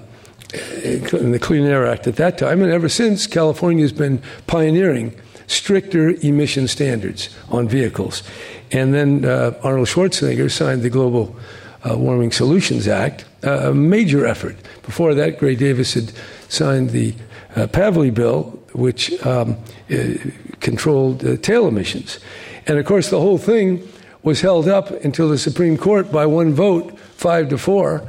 in 1.11 1.33
the 1.33 1.37
Clean 1.37 1.65
Air 1.65 1.85
Act 1.85 2.07
at 2.07 2.15
that 2.15 2.37
time, 2.37 2.61
and 2.61 2.71
ever 2.71 2.87
since, 2.87 3.27
California 3.27 3.83
has 3.83 3.91
been 3.91 4.21
pioneering 4.47 5.13
stricter 5.47 6.11
emission 6.21 6.69
standards 6.69 7.27
on 7.49 7.67
vehicles. 7.67 8.23
And 8.71 8.93
then 8.93 9.25
uh, 9.25 9.59
Arnold 9.63 9.89
Schwarzenegger 9.89 10.49
signed 10.49 10.81
the 10.81 10.89
Global 10.89 11.35
uh, 11.83 11.97
Warming 11.97 12.31
Solutions 12.31 12.87
Act, 12.87 13.25
uh, 13.43 13.71
a 13.71 13.73
major 13.73 14.25
effort. 14.25 14.55
Before 14.83 15.13
that, 15.13 15.37
Gray 15.37 15.55
Davis 15.55 15.93
had 15.93 16.13
signed 16.47 16.91
the 16.91 17.15
uh, 17.57 17.67
Pavley 17.67 18.11
bill, 18.11 18.57
which 18.71 19.11
um, 19.25 19.57
uh, 19.91 20.13
controlled 20.61 21.25
uh, 21.25 21.35
tail 21.35 21.67
emissions. 21.67 22.19
And 22.65 22.79
of 22.79 22.85
course, 22.85 23.09
the 23.09 23.19
whole 23.19 23.37
thing 23.37 23.85
was 24.25 24.41
held 24.41 24.67
up 24.67 24.91
until 25.05 25.29
the 25.29 25.37
Supreme 25.37 25.77
Court, 25.77 26.11
by 26.11 26.25
one 26.25 26.53
vote, 26.53 26.99
five 26.99 27.47
to 27.49 27.57
four, 27.57 28.05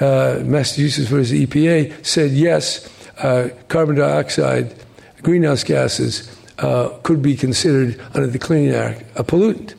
Massachusetts 0.00 1.08
versus 1.08 1.32
EPA, 1.32 2.06
said 2.06 2.30
yes, 2.30 2.88
carbon 3.68 3.96
dioxide, 3.96 4.74
greenhouse 5.22 5.64
gases 5.64 6.34
uh, 6.58 6.88
could 7.02 7.22
be 7.22 7.36
considered 7.36 8.00
under 8.14 8.26
the 8.26 8.38
Clean 8.38 8.68
Air 8.68 8.90
Act 8.90 9.04
a 9.16 9.24
pollutant. 9.24 9.74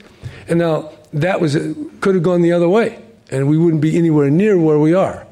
And 0.48 0.60
now 0.60 0.92
that 1.14 1.42
was 1.42 1.56
a, 1.56 1.74
could 2.02 2.16
have 2.16 2.24
gone 2.24 2.42
the 2.42 2.52
other 2.52 2.70
way, 2.70 3.00
and 3.32 3.48
we 3.48 3.58
wouldn't 3.58 3.82
be 3.82 3.98
anywhere 3.98 4.30
near 4.30 4.58
where 4.60 4.80
we 4.80 4.94
are. 4.94 5.26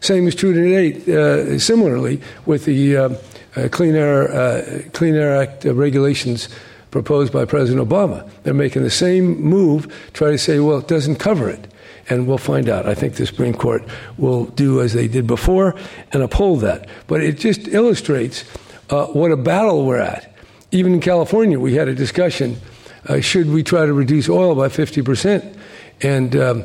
Same 0.00 0.26
is 0.26 0.34
true 0.34 0.52
today. 0.54 0.96
Uh, 1.12 1.58
similarly, 1.58 2.20
with 2.46 2.64
the 2.64 2.96
uh, 2.96 3.08
uh 3.56 3.68
Clean 3.68 3.94
Air 3.94 4.32
uh, 4.32 4.82
Clean 4.92 5.14
Air 5.14 5.36
Act 5.42 5.66
uh, 5.66 5.74
regulations 5.74 6.48
proposed 6.90 7.32
by 7.32 7.44
President 7.44 7.86
Obama, 7.86 8.28
they're 8.42 8.54
making 8.54 8.82
the 8.82 8.90
same 8.90 9.40
move, 9.40 10.10
try 10.12 10.30
to 10.30 10.38
say, 10.38 10.58
well, 10.58 10.78
it 10.78 10.88
doesn't 10.88 11.16
cover 11.16 11.48
it. 11.48 11.66
And 12.08 12.26
we'll 12.26 12.38
find 12.38 12.68
out. 12.68 12.88
I 12.88 12.94
think 12.94 13.14
the 13.14 13.26
Supreme 13.26 13.54
Court 13.54 13.84
will 14.18 14.46
do 14.46 14.80
as 14.80 14.94
they 14.94 15.06
did 15.06 15.26
before 15.26 15.76
and 16.12 16.22
uphold 16.22 16.62
that. 16.62 16.88
But 17.06 17.22
it 17.22 17.38
just 17.38 17.68
illustrates 17.68 18.42
what 18.88 19.30
a 19.30 19.36
battle 19.36 19.86
we're 19.86 19.98
at 19.98 20.30
even 20.72 20.94
in 20.94 21.00
California, 21.00 21.58
we 21.58 21.74
had 21.74 21.88
a 21.88 21.94
discussion 21.94 22.60
uh, 23.08 23.20
should 23.20 23.50
we 23.50 23.62
try 23.62 23.86
to 23.86 23.92
reduce 23.92 24.28
oil 24.28 24.54
by 24.54 24.68
50%? 24.68 25.56
And 26.02 26.36
um, 26.36 26.64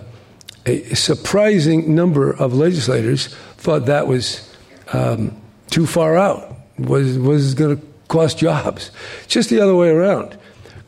a 0.66 0.94
surprising 0.94 1.96
number 1.96 2.32
of 2.32 2.54
legislators 2.54 3.28
thought 3.58 3.86
that 3.86 4.08
was 4.08 4.54
um, 4.94 5.40
too 5.70 5.86
far 5.86 6.18
out, 6.18 6.56
was, 6.78 7.18
was 7.18 7.54
going 7.54 7.78
to 7.78 7.85
cost 8.08 8.38
jobs. 8.38 8.92
Just 9.28 9.50
the 9.50 9.60
other 9.60 9.76
way 9.76 9.90
around. 9.90 10.38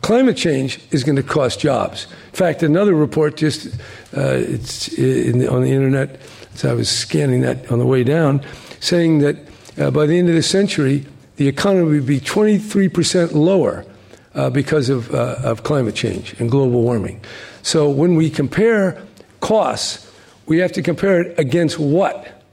Climate 0.01 0.37
change 0.37 0.79
is 0.91 1.03
going 1.03 1.15
to 1.15 1.23
cost 1.23 1.59
jobs. 1.59 2.07
In 2.27 2.35
fact, 2.35 2.63
another 2.63 2.93
report 2.93 3.35
just 3.35 3.67
uh, 4.15 4.37
it's 4.37 4.87
the, 4.95 5.47
on 5.47 5.63
the 5.63 5.71
internet, 5.71 6.19
so 6.53 6.69
I 6.69 6.73
was 6.73 6.89
scanning 6.89 7.41
that 7.41 7.69
on 7.71 7.79
the 7.79 7.85
way 7.85 8.03
down, 8.03 8.41
saying 8.79 9.19
that 9.19 9.37
uh, 9.77 9.91
by 9.91 10.05
the 10.05 10.17
end 10.17 10.29
of 10.29 10.35
the 10.35 10.43
century, 10.43 11.05
the 11.37 11.47
economy 11.47 11.99
would 11.99 12.05
be 12.05 12.19
23% 12.19 13.33
lower 13.33 13.85
uh, 14.33 14.49
because 14.49 14.89
of, 14.89 15.13
uh, 15.13 15.37
of 15.43 15.63
climate 15.63 15.95
change 15.95 16.39
and 16.39 16.49
global 16.49 16.81
warming. 16.81 17.21
So 17.63 17.89
when 17.89 18.15
we 18.15 18.29
compare 18.29 19.01
costs, 19.39 20.09
we 20.45 20.59
have 20.59 20.71
to 20.73 20.81
compare 20.81 21.21
it 21.21 21.39
against 21.39 21.79
what? 21.79 22.43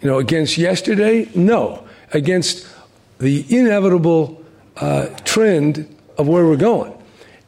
You 0.00 0.08
know, 0.08 0.18
against 0.18 0.58
yesterday? 0.58 1.28
No. 1.34 1.86
Against 2.12 2.66
the 3.18 3.44
inevitable 3.48 4.42
uh, 4.76 5.06
trend 5.24 5.94
of 6.16 6.28
where 6.28 6.44
we're 6.46 6.56
going. 6.56 6.94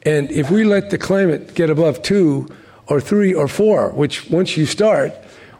And 0.02 0.30
if 0.30 0.50
we 0.50 0.64
let 0.64 0.90
the 0.90 0.98
climate 0.98 1.54
get 1.54 1.70
above 1.70 2.02
two 2.02 2.48
or 2.86 3.00
three 3.00 3.34
or 3.34 3.48
four, 3.48 3.90
which 3.90 4.30
once 4.30 4.56
you 4.56 4.66
start 4.66 5.14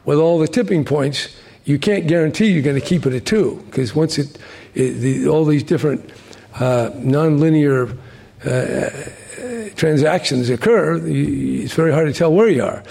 with 0.04 0.18
all 0.18 0.38
the 0.38 0.48
tipping 0.48 0.84
points, 0.84 1.36
you 1.64 1.78
can't 1.78 2.06
guarantee 2.06 2.50
you're 2.50 2.62
going 2.62 2.80
to 2.80 2.86
keep 2.86 3.06
it 3.06 3.12
at 3.12 3.26
two 3.26 3.62
because 3.66 3.94
once 3.94 4.18
it 4.18 4.38
it, 4.74 4.92
the, 4.94 5.28
all 5.28 5.44
these 5.44 5.62
different 5.62 6.10
uh, 6.54 6.90
nonlinear 6.94 7.96
uh, 8.44 9.70
transactions 9.74 10.48
occur, 10.48 11.00
it's 11.04 11.74
very 11.74 11.92
hard 11.92 12.06
to 12.06 12.12
tell 12.12 12.32
where 12.32 12.48
you 12.48 12.64
are. 12.64 12.82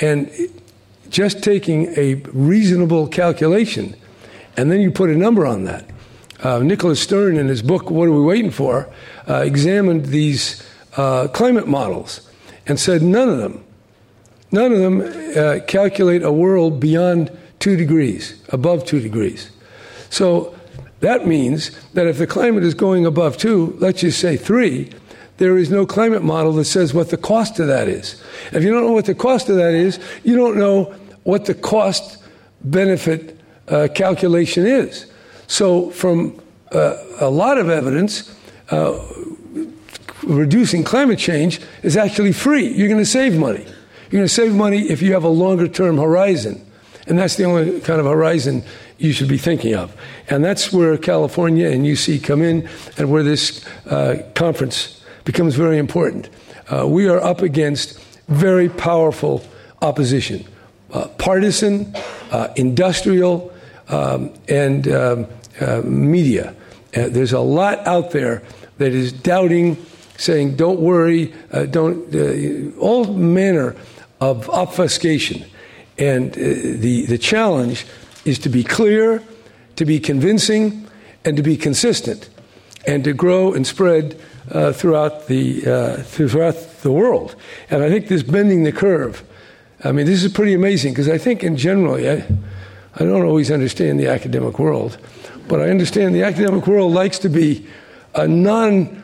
And 0.00 0.30
just 1.08 1.42
taking 1.42 1.86
a 1.96 2.14
reasonable 2.32 3.08
calculation, 3.08 3.94
and 4.56 4.70
then 4.70 4.80
you 4.80 4.90
put 4.90 5.10
a 5.10 5.16
number 5.16 5.46
on 5.46 5.64
that. 5.64 5.84
Uh, 6.42 6.58
Nicholas 6.60 7.00
Stern, 7.00 7.36
in 7.36 7.48
his 7.48 7.60
book, 7.60 7.90
What 7.90 8.08
Are 8.08 8.12
We 8.12 8.22
Waiting 8.22 8.50
For, 8.50 8.88
uh, 9.28 9.42
examined 9.44 10.06
these 10.06 10.66
uh, 10.96 11.28
climate 11.28 11.68
models 11.68 12.28
and 12.66 12.80
said 12.80 13.02
none 13.02 13.28
of 13.28 13.38
them, 13.38 13.64
none 14.50 14.72
of 14.72 14.78
them 14.78 15.00
uh, 15.36 15.60
calculate 15.66 16.22
a 16.22 16.32
world 16.32 16.80
beyond 16.80 17.30
two 17.58 17.76
degrees, 17.76 18.42
above 18.48 18.86
two 18.86 19.00
degrees. 19.00 19.50
So 20.08 20.58
that 21.00 21.26
means 21.26 21.70
that 21.92 22.06
if 22.06 22.16
the 22.16 22.26
climate 22.26 22.64
is 22.64 22.74
going 22.74 23.04
above 23.04 23.36
two, 23.36 23.76
let's 23.78 24.00
just 24.00 24.18
say 24.18 24.36
three, 24.36 24.90
there 25.36 25.58
is 25.58 25.70
no 25.70 25.86
climate 25.86 26.22
model 26.22 26.52
that 26.54 26.64
says 26.64 26.94
what 26.94 27.10
the 27.10 27.16
cost 27.16 27.58
of 27.60 27.66
that 27.66 27.88
is. 27.88 28.22
If 28.52 28.62
you 28.62 28.70
don't 28.70 28.84
know 28.84 28.92
what 28.92 29.06
the 29.06 29.14
cost 29.14 29.48
of 29.48 29.56
that 29.56 29.74
is, 29.74 29.98
you 30.24 30.36
don't 30.36 30.58
know 30.58 30.94
what 31.24 31.44
the 31.44 31.54
cost 31.54 32.22
benefit 32.62 33.38
uh, 33.68 33.88
calculation 33.94 34.66
is. 34.66 35.09
So, 35.50 35.90
from 35.90 36.40
uh, 36.70 36.96
a 37.18 37.28
lot 37.28 37.58
of 37.58 37.68
evidence, 37.68 38.32
uh, 38.70 39.04
reducing 40.22 40.84
climate 40.84 41.18
change 41.18 41.60
is 41.82 41.96
actually 41.96 42.32
free. 42.32 42.68
You're 42.68 42.86
going 42.86 43.02
to 43.02 43.04
save 43.04 43.36
money. 43.36 43.64
You're 43.64 44.20
going 44.20 44.28
to 44.28 44.28
save 44.28 44.54
money 44.54 44.82
if 44.82 45.02
you 45.02 45.12
have 45.12 45.24
a 45.24 45.28
longer 45.28 45.66
term 45.66 45.98
horizon. 45.98 46.64
And 47.08 47.18
that's 47.18 47.34
the 47.34 47.46
only 47.46 47.80
kind 47.80 47.98
of 47.98 48.06
horizon 48.06 48.62
you 48.98 49.12
should 49.12 49.26
be 49.26 49.38
thinking 49.38 49.74
of. 49.74 49.92
And 50.28 50.44
that's 50.44 50.72
where 50.72 50.96
California 50.96 51.68
and 51.68 51.84
UC 51.84 52.22
come 52.22 52.42
in 52.42 52.68
and 52.96 53.10
where 53.10 53.24
this 53.24 53.66
uh, 53.86 54.22
conference 54.36 55.02
becomes 55.24 55.56
very 55.56 55.78
important. 55.78 56.28
Uh, 56.68 56.86
we 56.86 57.08
are 57.08 57.18
up 57.18 57.42
against 57.42 57.98
very 58.28 58.68
powerful 58.68 59.44
opposition 59.82 60.46
uh, 60.92 61.08
partisan, 61.18 61.92
uh, 62.30 62.52
industrial, 62.54 63.52
um, 63.88 64.32
and 64.48 64.86
um, 64.88 65.26
uh, 65.60 65.82
media. 65.84 66.54
Uh, 66.96 67.08
there's 67.08 67.32
a 67.32 67.40
lot 67.40 67.86
out 67.86 68.10
there 68.10 68.42
that 68.78 68.92
is 68.92 69.12
doubting, 69.12 69.76
saying, 70.16 70.56
don't 70.56 70.80
worry, 70.80 71.32
don't, 71.70 72.76
all 72.78 73.04
manner 73.14 73.76
of 74.20 74.48
obfuscation. 74.50 75.44
And 75.98 76.32
the, 76.32 77.06
the 77.06 77.18
challenge 77.18 77.86
is 78.24 78.38
to 78.40 78.48
be 78.48 78.64
clear, 78.64 79.22
to 79.76 79.84
be 79.84 80.00
convincing, 80.00 80.88
and 81.24 81.36
to 81.36 81.42
be 81.42 81.56
consistent, 81.56 82.28
and 82.86 83.04
to 83.04 83.12
grow 83.12 83.52
and 83.52 83.66
spread 83.66 84.18
uh, 84.50 84.72
throughout 84.72 85.26
the 85.26 85.66
uh, 85.66 85.96
throughout 86.02 86.82
the 86.82 86.90
world. 86.90 87.36
And 87.70 87.82
I 87.82 87.88
think 87.88 88.08
this 88.08 88.22
bending 88.22 88.64
the 88.64 88.72
curve. 88.72 89.22
I 89.84 89.92
mean, 89.92 90.06
this 90.06 90.22
is 90.22 90.32
pretty 90.32 90.54
amazing 90.54 90.92
because 90.92 91.08
I 91.08 91.18
think, 91.18 91.42
in 91.42 91.56
general, 91.56 91.94
I, 91.94 92.26
I 92.94 93.04
don't 93.04 93.24
always 93.24 93.50
understand 93.50 93.98
the 93.98 94.08
academic 94.08 94.58
world, 94.58 94.98
but 95.50 95.60
I 95.60 95.68
understand 95.68 96.14
the 96.14 96.22
academic 96.22 96.64
world 96.68 96.92
likes 96.92 97.18
to 97.18 97.28
be 97.28 97.66
a 98.14 98.28
non 98.28 99.02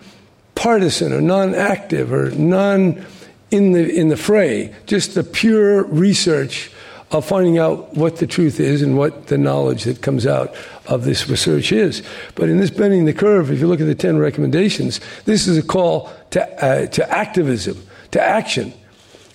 partisan 0.55 1.13
or 1.13 1.21
non 1.21 1.57
active 1.57 2.13
or 2.13 2.31
non 2.31 3.05
in 3.51 3.73
the, 3.73 3.93
in 3.93 4.09
the 4.09 4.17
fray, 4.17 4.73
just 4.87 5.17
the 5.17 5.25
pure 5.25 5.83
research 5.83 6.71
of 7.11 7.25
finding 7.25 7.59
out 7.59 7.95
what 7.95 8.19
the 8.19 8.29
truth 8.29 8.61
is 8.61 8.81
and 8.81 8.97
what 8.97 9.27
the 9.27 9.37
knowledge 9.37 9.85
that 9.85 10.03
comes 10.03 10.25
out 10.25 10.55
of 10.87 11.05
this 11.05 11.29
research 11.29 11.73
is. 11.73 12.05
But 12.37 12.49
in 12.49 12.59
this 12.59 12.71
bending 12.71 13.07
the 13.07 13.13
curve, 13.13 13.51
if 13.51 13.59
you 13.59 13.67
look 13.67 13.81
at 13.81 13.87
the 13.87 13.95
10 13.97 14.17
recommendations, 14.17 15.01
this 15.25 15.49
is 15.49 15.59
a 15.59 15.63
call 15.63 16.13
to, 16.31 16.65
uh, 16.65 16.87
to 16.87 17.11
activism, 17.11 17.85
to 18.13 18.23
action. 18.23 18.73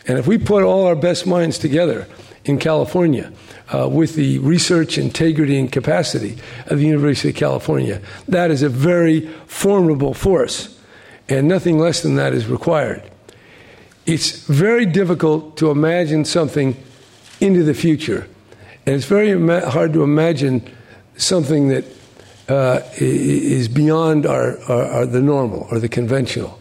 And 0.07 0.17
if 0.17 0.27
we 0.27 0.37
put 0.37 0.63
all 0.63 0.85
our 0.85 0.95
best 0.95 1.27
minds 1.27 1.57
together 1.57 2.07
in 2.45 2.57
California, 2.57 3.31
uh, 3.73 3.87
with 3.87 4.15
the 4.15 4.39
research 4.39 4.97
integrity 4.97 5.59
and 5.59 5.71
capacity 5.71 6.37
of 6.67 6.79
the 6.79 6.85
University 6.85 7.29
of 7.29 7.35
California. 7.35 8.01
That 8.27 8.51
is 8.51 8.63
a 8.63 8.69
very 8.69 9.27
formidable 9.45 10.13
force, 10.13 10.77
and 11.29 11.47
nothing 11.47 11.77
less 11.77 12.01
than 12.01 12.15
that 12.15 12.33
is 12.33 12.47
required. 12.47 13.03
It's 14.05 14.45
very 14.47 14.85
difficult 14.85 15.57
to 15.57 15.69
imagine 15.69 16.25
something 16.25 16.75
into 17.39 17.63
the 17.63 17.73
future, 17.73 18.27
and 18.85 18.95
it's 18.95 19.05
very 19.05 19.29
ima- 19.29 19.69
hard 19.69 19.93
to 19.93 20.03
imagine 20.03 20.67
something 21.17 21.69
that 21.69 21.85
uh, 22.49 22.81
is 22.97 23.67
beyond 23.67 24.25
our, 24.25 24.59
our, 24.69 24.83
our, 24.85 25.05
the 25.05 25.21
normal 25.21 25.67
or 25.71 25.79
the 25.79 25.87
conventional. 25.87 26.59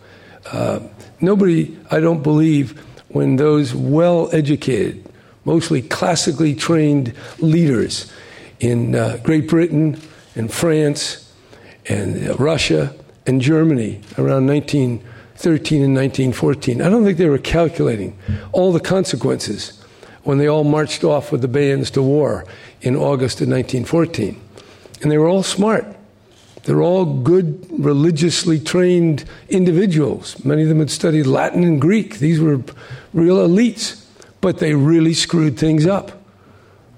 Uh, 0.53 0.81
nobody, 1.21 1.77
I 1.91 2.01
don't 2.01 2.23
believe, 2.23 2.79
when 3.09 3.37
those 3.37 3.75
well 3.75 4.29
educated, 4.33 5.10
mostly 5.45 5.83
classically 5.83 6.55
trained 6.55 7.15
leaders 7.39 8.13
in 8.61 8.95
uh, 8.95 9.19
Great 9.23 9.49
Britain 9.49 10.01
and 10.35 10.53
France 10.53 11.33
and 11.89 12.29
uh, 12.29 12.35
Russia 12.35 12.95
and 13.27 13.41
Germany 13.41 14.01
around 14.19 14.47
1913 14.47 15.83
and 15.83 15.95
1914. 15.95 16.83
I 16.83 16.89
don't 16.91 17.05
think 17.05 17.19
they 17.19 17.29
were 17.29 17.39
calculating 17.39 18.19
all 18.53 18.73
the 18.73 18.81
consequences 18.81 19.83
when 20.25 20.39
they 20.39 20.47
all 20.47 20.65
marched 20.65 21.05
off 21.05 21.33
with 21.33 21.41
the 21.41 21.49
bayonets 21.49 21.91
to 21.93 22.03
war 22.03 22.45
in 22.83 22.95
August 22.95 23.41
of 23.41 23.49
1914. 23.49 24.41
And 25.03 25.11
they 25.11 25.19
were 25.19 25.29
all 25.29 25.43
smart. 25.43 25.87
They're 26.65 26.83
all 26.83 27.07
good, 27.07 27.67
religiously 27.71 28.61
trained 28.61 29.25
individuals. 29.49 30.45
Many 30.45 30.63
of 30.63 30.69
them 30.69 30.81
had 30.81 30.91
studied 30.91 31.27
Latin 31.27 31.65
and 31.65 31.81
Greek. 31.81 32.19
These 32.19 32.39
were 32.39 32.63
real 33.15 33.37
elites 33.37 34.00
but 34.41 34.59
they 34.59 34.75
really 34.75 35.15
screwed 35.15 35.59
things 35.59 35.87
up. 35.87 36.13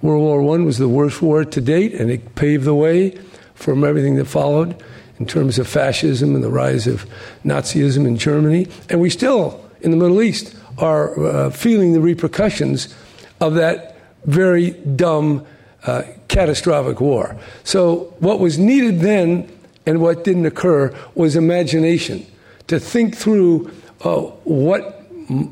World 0.00 0.22
War 0.22 0.56
I 0.56 0.62
was 0.62 0.78
the 0.78 0.88
worst 0.88 1.22
war 1.22 1.44
to 1.44 1.61
date, 1.61 1.94
and 1.94 2.11
it 2.11 2.34
paved 2.34 2.64
the 2.64 2.75
way 2.75 3.18
from 3.54 3.84
everything 3.84 4.16
that 4.16 4.25
followed 4.25 4.82
in 5.18 5.26
terms 5.26 5.58
of 5.58 5.68
fascism 5.68 6.34
and 6.34 6.42
the 6.42 6.50
rise 6.50 6.87
of 6.88 7.06
Nazism 7.44 8.06
in 8.06 8.16
Germany. 8.16 8.66
And 8.88 9.00
we 9.00 9.11
still, 9.11 9.64
in 9.80 9.92
the 9.92 9.96
Middle 9.96 10.20
East, 10.20 10.56
are 10.78 11.25
uh, 11.25 11.50
feeling 11.50 11.92
the 11.92 12.00
repercussions 12.00 12.92
of 13.40 13.54
that 13.54 13.96
very 14.25 14.70
dumb, 14.70 15.46
uh, 15.87 16.02
catastrophic 16.28 17.00
war. 17.00 17.37
So, 17.64 18.14
what 18.18 18.40
was 18.40 18.58
needed 18.58 19.00
then 19.00 19.49
and 19.87 20.00
what 20.00 20.25
didn't 20.25 20.46
occur 20.46 20.94
was 21.14 21.37
imagination 21.37 22.26
to 22.68 22.78
think 22.78 23.16
through 23.16 23.70
uh, 24.02 24.20
what, 24.44 25.04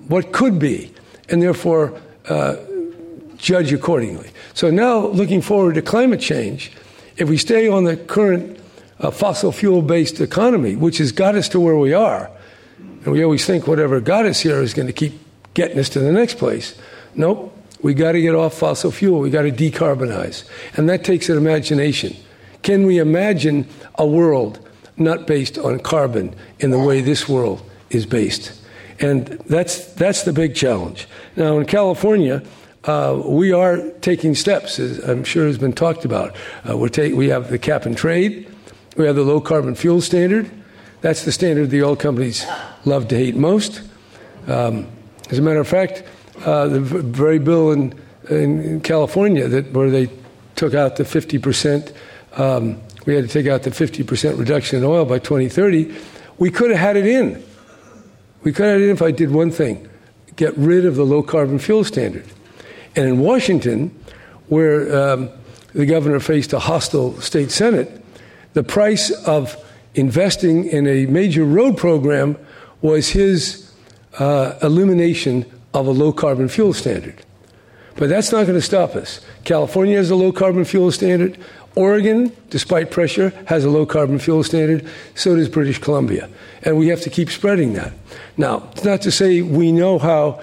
what 0.08 0.32
could 0.32 0.58
be 0.58 0.92
and 1.30 1.42
therefore 1.42 1.98
uh, 2.28 2.56
judge 3.36 3.72
accordingly. 3.72 4.30
So 4.54 4.70
now, 4.70 5.06
looking 5.06 5.40
forward 5.40 5.74
to 5.76 5.82
climate 5.82 6.20
change, 6.20 6.72
if 7.16 7.28
we 7.28 7.36
stay 7.36 7.68
on 7.68 7.84
the 7.84 7.96
current 7.96 8.58
uh, 8.98 9.10
fossil 9.10 9.52
fuel 9.52 9.82
based 9.82 10.20
economy, 10.20 10.76
which 10.76 10.98
has 10.98 11.12
got 11.12 11.34
us 11.34 11.48
to 11.50 11.60
where 11.60 11.76
we 11.76 11.92
are, 11.92 12.30
and 12.78 13.12
we 13.12 13.24
always 13.24 13.46
think 13.46 13.66
whatever 13.66 14.00
got 14.00 14.26
us 14.26 14.40
here 14.40 14.60
is 14.60 14.74
going 14.74 14.86
to 14.86 14.92
keep 14.92 15.18
getting 15.54 15.78
us 15.78 15.88
to 15.90 16.00
the 16.00 16.12
next 16.12 16.38
place. 16.38 16.78
Nope. 17.14 17.56
We 17.82 17.94
got 17.94 18.12
to 18.12 18.20
get 18.20 18.34
off 18.34 18.54
fossil 18.54 18.90
fuel. 18.90 19.20
We 19.20 19.30
got 19.30 19.42
to 19.42 19.52
decarbonize. 19.52 20.44
And 20.76 20.88
that 20.90 21.02
takes 21.02 21.30
an 21.30 21.38
imagination. 21.38 22.14
Can 22.62 22.86
we 22.86 22.98
imagine 22.98 23.66
a 23.94 24.06
world 24.06 24.58
not 24.98 25.26
based 25.26 25.56
on 25.56 25.78
carbon 25.80 26.34
in 26.58 26.70
the 26.70 26.78
way 26.78 27.00
this 27.00 27.26
world 27.26 27.62
is 27.88 28.04
based? 28.04 28.59
And 29.00 29.26
that's, 29.46 29.86
that's 29.94 30.24
the 30.24 30.32
big 30.32 30.54
challenge. 30.54 31.08
Now, 31.36 31.58
in 31.58 31.66
California, 31.66 32.42
uh, 32.84 33.20
we 33.24 33.52
are 33.52 33.90
taking 34.00 34.34
steps, 34.34 34.78
as 34.78 34.98
I'm 35.06 35.24
sure 35.24 35.46
has 35.46 35.58
been 35.58 35.72
talked 35.72 36.04
about. 36.04 36.34
Uh, 36.68 36.76
we're 36.76 36.90
we 37.14 37.28
have 37.28 37.50
the 37.50 37.58
cap 37.58 37.86
and 37.86 37.96
trade, 37.96 38.46
we 38.96 39.06
have 39.06 39.16
the 39.16 39.22
low 39.22 39.40
carbon 39.40 39.74
fuel 39.74 40.00
standard. 40.00 40.50
That's 41.00 41.24
the 41.24 41.32
standard 41.32 41.70
the 41.70 41.82
oil 41.82 41.96
companies 41.96 42.44
love 42.84 43.08
to 43.08 43.16
hate 43.16 43.36
most. 43.36 43.82
Um, 44.46 44.86
as 45.30 45.38
a 45.38 45.42
matter 45.42 45.60
of 45.60 45.68
fact, 45.68 46.02
uh, 46.44 46.68
the 46.68 46.80
very 46.80 47.38
bill 47.38 47.70
in, 47.72 47.98
in 48.28 48.80
California 48.80 49.48
that 49.48 49.72
where 49.72 49.90
they 49.90 50.10
took 50.56 50.74
out 50.74 50.96
the 50.96 51.04
50 51.04 51.38
percent, 51.38 51.92
um, 52.34 52.80
we 53.06 53.14
had 53.14 53.24
to 53.24 53.30
take 53.30 53.46
out 53.46 53.62
the 53.62 53.70
50 53.70 54.02
percent 54.02 54.38
reduction 54.38 54.78
in 54.78 54.84
oil 54.84 55.04
by 55.04 55.18
2030. 55.18 55.94
We 56.38 56.50
could 56.50 56.70
have 56.70 56.80
had 56.80 56.96
it 56.96 57.06
in 57.06 57.42
we 58.42 58.52
could 58.52 58.66
identify 58.66 59.10
did 59.10 59.30
one 59.30 59.50
thing 59.50 59.88
get 60.36 60.56
rid 60.56 60.86
of 60.86 60.96
the 60.96 61.04
low 61.04 61.22
carbon 61.22 61.58
fuel 61.58 61.84
standard. 61.84 62.24
And 62.96 63.06
in 63.06 63.18
Washington, 63.20 63.88
where 64.48 65.12
um, 65.12 65.30
the 65.74 65.86
governor 65.86 66.18
faced 66.18 66.52
a 66.52 66.58
hostile 66.58 67.20
state 67.20 67.50
senate, 67.50 68.02
the 68.54 68.62
price 68.62 69.10
of 69.26 69.56
investing 69.94 70.66
in 70.66 70.86
a 70.86 71.06
major 71.06 71.44
road 71.44 71.76
program 71.76 72.36
was 72.80 73.10
his 73.10 73.70
uh, 74.18 74.54
elimination 74.62 75.44
of 75.74 75.86
a 75.86 75.90
low 75.90 76.12
carbon 76.12 76.48
fuel 76.48 76.72
standard. 76.72 77.22
But 77.96 78.08
that's 78.08 78.32
not 78.32 78.46
going 78.46 78.58
to 78.58 78.62
stop 78.62 78.96
us. 78.96 79.20
California 79.44 79.96
has 79.96 80.10
a 80.10 80.16
low 80.16 80.32
carbon 80.32 80.64
fuel 80.64 80.90
standard. 80.90 81.36
Oregon, 81.74 82.32
despite 82.50 82.90
pressure, 82.90 83.32
has 83.46 83.64
a 83.64 83.70
low 83.70 83.86
carbon 83.86 84.18
fuel 84.18 84.42
standard. 84.42 84.86
So 85.14 85.36
does 85.36 85.48
British 85.48 85.78
Columbia. 85.78 86.28
And 86.62 86.78
we 86.78 86.88
have 86.88 87.00
to 87.02 87.10
keep 87.10 87.30
spreading 87.30 87.74
that. 87.74 87.92
Now, 88.36 88.68
it's 88.72 88.84
not 88.84 89.02
to 89.02 89.10
say 89.10 89.42
we 89.42 89.72
know 89.72 89.98
how 89.98 90.42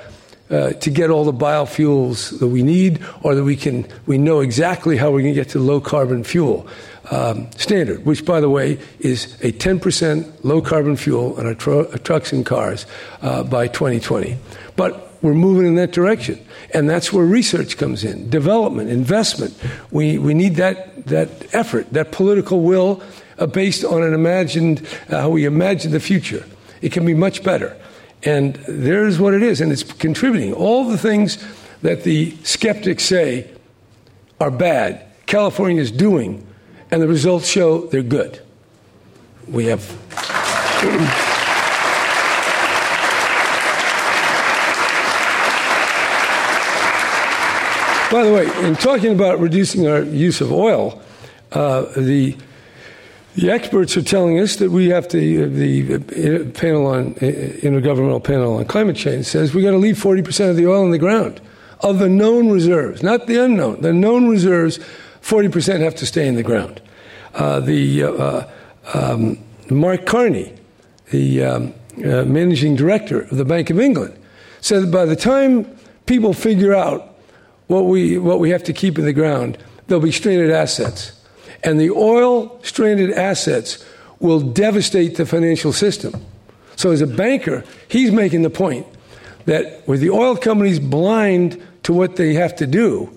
uh, 0.50 0.72
to 0.72 0.90
get 0.90 1.10
all 1.10 1.26
the 1.26 1.34
biofuels 1.34 2.40
that 2.40 2.48
we 2.48 2.64
need 2.64 3.04
or 3.22 3.36
that 3.36 3.44
we 3.44 3.56
can, 3.56 3.86
we 4.06 4.18
know 4.18 4.40
exactly 4.40 4.96
how 4.96 5.12
we're 5.12 5.22
going 5.22 5.34
to 5.34 5.42
get 5.42 5.50
to 5.50 5.60
low 5.60 5.82
carbon 5.82 6.24
fuel 6.24 6.68
um, 7.12 7.50
standard, 7.52 8.06
which, 8.06 8.26
by 8.26 8.40
the 8.40 8.50
way, 8.50 8.80
is 9.00 9.34
a 9.42 9.52
10% 9.52 10.44
low 10.44 10.62
carbon 10.62 10.96
fuel 10.96 11.38
on 11.40 11.46
our, 11.46 11.56
tr- 11.56 11.84
trucks 12.04 12.34
and 12.34 12.46
cars 12.46 12.86
uh, 13.22 13.44
by 13.44 13.68
2020. 13.68 14.38
But 14.76 15.08
we're 15.22 15.34
moving 15.34 15.66
in 15.66 15.76
that 15.76 15.92
direction. 15.92 16.44
And 16.74 16.90
that's 16.90 17.12
where 17.12 17.26
research 17.26 17.78
comes 17.78 18.04
in, 18.04 18.30
development, 18.30 18.90
investment. 18.90 19.58
We, 19.92 20.18
we 20.18 20.34
need 20.34 20.56
that, 20.56 21.06
that 21.08 21.54
effort, 21.56 21.92
that 21.94 22.12
political 22.12 22.62
will 22.62 23.02
uh, 23.40 23.46
based 23.46 23.84
on 23.84 24.04
an 24.04 24.14
imagined, 24.14 24.86
uh, 25.10 25.22
how 25.22 25.30
we 25.30 25.46
imagine 25.46 25.92
the 25.92 26.00
future. 26.00 26.46
It 26.82 26.92
can 26.92 27.06
be 27.06 27.14
much 27.14 27.44
better. 27.44 27.76
And 28.24 28.56
there's 28.68 29.20
what 29.20 29.34
it 29.34 29.44
is, 29.44 29.62
and 29.62 29.72
it's 29.72 29.84
contributing. 29.84 30.54
All 30.54 30.86
the 30.86 30.98
things 30.98 31.44
that 31.82 32.04
the 32.04 32.36
skeptics 32.44 33.04
say 33.04 33.50
are 34.40 34.52
bad, 34.52 35.06
California 35.28 35.82
is 35.82 35.92
doing, 35.92 36.47
and 36.92 37.02
the 37.02 37.08
results 37.08 37.48
show 37.48 37.88
they're 37.88 38.02
good. 38.02 38.42
We 39.48 39.66
have. 39.66 39.86
By 48.10 48.24
the 48.24 48.34
way, 48.34 48.68
in 48.68 48.76
talking 48.76 49.14
about 49.14 49.40
reducing 49.40 49.88
our 49.88 50.02
use 50.02 50.40
of 50.40 50.52
oil, 50.52 51.02
uh, 51.52 51.82
the 51.98 52.38
the 53.36 53.52
experts 53.52 53.96
are 53.98 54.02
telling 54.02 54.40
us 54.40 54.56
that 54.56 54.72
we 54.72 54.88
have 54.90 55.08
to. 55.10 55.44
Uh, 55.44 55.48
the 55.50 55.96
uh, 55.96 56.50
panel 56.52 56.88
on 56.88 57.14
uh, 57.16 57.20
intergovernmental 57.20 58.24
panel 58.24 58.56
on 58.56 58.66
climate 58.66 58.96
change 58.96 59.26
says 59.26 59.54
we've 59.54 59.64
got 59.64 59.72
to 59.72 59.78
leave 59.78 60.00
forty 60.00 60.22
percent 60.22 60.50
of 60.50 60.56
the 60.56 60.68
oil 60.68 60.84
in 60.86 60.92
the 60.92 60.98
ground 60.98 61.42
of 61.82 62.00
the 62.00 62.10
known 62.10 62.50
reserves, 62.50 63.04
not 63.04 63.28
the 63.28 63.44
unknown. 63.44 63.82
The 63.82 63.94
known 63.94 64.30
reserves, 64.30 64.80
forty 65.28 65.50
percent 65.50 65.84
have 65.84 65.96
to 65.96 66.06
stay 66.06 66.26
in 66.26 66.36
the 66.36 66.44
ground. 66.44 66.82
Uh, 67.34 67.60
the 67.60 68.04
uh, 68.04 68.48
um, 68.94 69.38
Mark 69.70 70.06
Carney, 70.06 70.54
the 71.12 71.44
um, 71.44 71.74
uh, 71.98 72.24
managing 72.24 72.78
director 72.78 73.22
of 73.22 73.38
the 73.38 73.44
Bank 73.44 73.70
of 73.70 73.80
England, 73.80 74.18
said 74.62 74.84
that 74.84 74.92
by 74.92 75.06
the 75.06 75.16
time 75.16 75.66
people 76.06 76.34
figure 76.34 76.74
out 76.74 77.16
what 77.68 77.86
we, 77.86 78.18
what 78.18 78.40
we 78.40 78.50
have 78.50 78.64
to 78.64 78.72
keep 78.72 78.98
in 78.98 79.04
the 79.04 79.12
ground, 79.12 79.58
there'll 79.88 80.02
be 80.02 80.12
stranded 80.12 80.50
assets. 80.50 81.12
And 81.64 81.80
the 81.80 81.92
oil 81.92 82.58
stranded 82.64 83.12
assets 83.12 83.86
will 84.20 84.40
devastate 84.40 85.18
the 85.18 85.26
financial 85.26 85.74
system. 85.74 86.14
So, 86.78 86.92
as 86.92 87.02
a 87.02 87.08
banker, 87.08 87.66
he's 87.90 88.12
making 88.12 88.44
the 88.44 88.50
point 88.50 88.88
that 89.46 89.86
with 89.88 90.00
the 90.00 90.12
oil 90.12 90.38
companies 90.38 90.80
blind 90.80 91.62
to 91.84 91.92
what 91.92 92.16
they 92.16 92.34
have 92.36 92.56
to 92.58 92.68
do, 92.68 93.10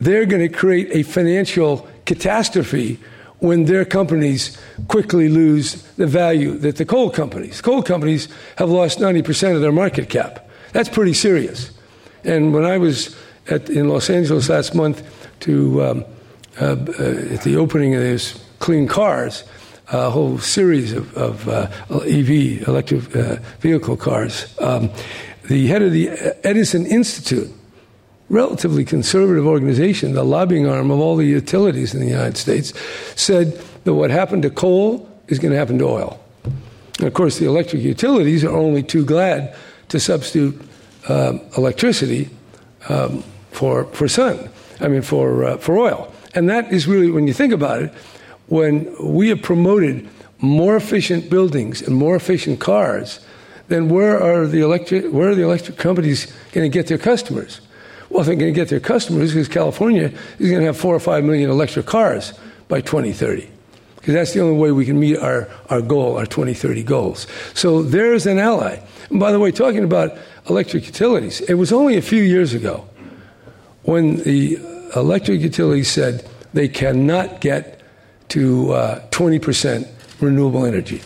they're 0.00 0.26
going 0.26 0.42
to 0.42 0.54
create 0.54 0.88
a 0.92 1.02
financial 1.02 1.88
catastrophe 2.06 2.98
when 3.40 3.64
their 3.64 3.84
companies 3.84 4.58
quickly 4.88 5.28
lose 5.28 5.82
the 5.96 6.06
value 6.06 6.58
that 6.58 6.76
the 6.76 6.84
coal 6.84 7.10
companies. 7.10 7.60
Coal 7.60 7.82
companies 7.82 8.28
have 8.56 8.68
lost 8.68 8.98
90% 8.98 9.54
of 9.54 9.60
their 9.60 9.72
market 9.72 10.08
cap. 10.08 10.48
That's 10.72 10.88
pretty 10.88 11.14
serious. 11.14 11.70
And 12.24 12.52
when 12.52 12.64
I 12.64 12.78
was 12.78 13.16
at, 13.48 13.70
in 13.70 13.88
Los 13.88 14.10
Angeles 14.10 14.48
last 14.48 14.74
month 14.74 15.02
to 15.40 15.82
um, 15.82 16.04
uh, 16.60 16.76
uh, 16.98 17.34
at 17.34 17.42
the 17.42 17.56
opening 17.56 17.94
of 17.94 18.00
this 18.00 18.44
clean 18.58 18.88
cars, 18.88 19.44
a 19.92 20.10
whole 20.10 20.38
series 20.38 20.92
of, 20.92 21.16
of 21.16 21.48
uh, 21.48 21.68
EV 21.90 22.66
electric 22.66 23.14
uh, 23.14 23.36
vehicle 23.60 23.96
cars. 23.96 24.52
Um, 24.60 24.90
the 25.48 25.68
head 25.68 25.82
of 25.82 25.92
the 25.92 26.10
Edison 26.44 26.84
Institute 26.84 27.50
relatively 28.28 28.84
conservative 28.84 29.46
organization, 29.46 30.12
the 30.12 30.24
lobbying 30.24 30.66
arm 30.66 30.90
of 30.90 31.00
all 31.00 31.16
the 31.16 31.24
utilities 31.24 31.94
in 31.94 32.00
the 32.00 32.06
United 32.06 32.36
States, 32.36 32.72
said 33.16 33.58
that 33.84 33.94
what 33.94 34.10
happened 34.10 34.42
to 34.42 34.50
coal 34.50 35.08
is 35.28 35.38
going 35.38 35.52
to 35.52 35.58
happen 35.58 35.78
to 35.78 35.84
oil. 35.84 36.20
And 36.98 37.06
of 37.06 37.14
course, 37.14 37.38
the 37.38 37.46
electric 37.46 37.82
utilities 37.82 38.44
are 38.44 38.56
only 38.56 38.82
too 38.82 39.04
glad 39.04 39.54
to 39.88 40.00
substitute 40.00 40.60
um, 41.08 41.40
electricity 41.56 42.28
um, 42.88 43.22
for, 43.50 43.84
for 43.86 44.08
sun, 44.08 44.50
I 44.80 44.88
mean, 44.88 45.02
for, 45.02 45.44
uh, 45.44 45.56
for 45.58 45.78
oil. 45.78 46.12
And 46.34 46.48
that 46.50 46.72
is 46.72 46.86
really, 46.86 47.10
when 47.10 47.26
you 47.26 47.32
think 47.32 47.52
about 47.52 47.82
it, 47.82 47.92
when 48.48 48.94
we 49.02 49.28
have 49.28 49.42
promoted 49.42 50.08
more 50.38 50.76
efficient 50.76 51.30
buildings 51.30 51.82
and 51.82 51.96
more 51.96 52.16
efficient 52.16 52.60
cars, 52.60 53.20
then 53.68 53.88
where 53.88 54.22
are 54.22 54.46
the 54.46 54.60
electric, 54.60 55.12
where 55.12 55.30
are 55.30 55.34
the 55.34 55.42
electric 55.42 55.76
companies 55.76 56.26
going 56.52 56.70
to 56.70 56.74
get 56.74 56.86
their 56.86 56.98
customers? 56.98 57.60
Well, 58.10 58.24
they're 58.24 58.36
going 58.36 58.52
to 58.52 58.58
get 58.58 58.68
their 58.68 58.80
customers 58.80 59.32
because 59.32 59.48
California 59.48 60.12
is 60.38 60.50
going 60.50 60.60
to 60.60 60.66
have 60.66 60.76
four 60.76 60.94
or 60.94 61.00
five 61.00 61.24
million 61.24 61.50
electric 61.50 61.86
cars 61.86 62.32
by 62.68 62.80
2030. 62.80 63.48
Because 63.96 64.14
that's 64.14 64.32
the 64.32 64.40
only 64.40 64.56
way 64.56 64.72
we 64.72 64.86
can 64.86 64.98
meet 64.98 65.18
our, 65.18 65.48
our 65.68 65.82
goal, 65.82 66.16
our 66.16 66.24
2030 66.24 66.82
goals. 66.84 67.26
So 67.54 67.82
there's 67.82 68.26
an 68.26 68.38
ally. 68.38 68.80
And 69.10 69.20
by 69.20 69.32
the 69.32 69.38
way, 69.38 69.50
talking 69.50 69.84
about 69.84 70.16
electric 70.48 70.86
utilities, 70.86 71.40
it 71.42 71.54
was 71.54 71.72
only 71.72 71.96
a 71.96 72.02
few 72.02 72.22
years 72.22 72.54
ago 72.54 72.88
when 73.82 74.16
the 74.16 74.58
electric 74.96 75.40
utilities 75.40 75.90
said 75.90 76.26
they 76.54 76.68
cannot 76.68 77.40
get 77.40 77.82
to 78.28 78.72
uh, 78.72 79.00
20% 79.10 79.88
renewable 80.20 80.64
energy. 80.64 81.02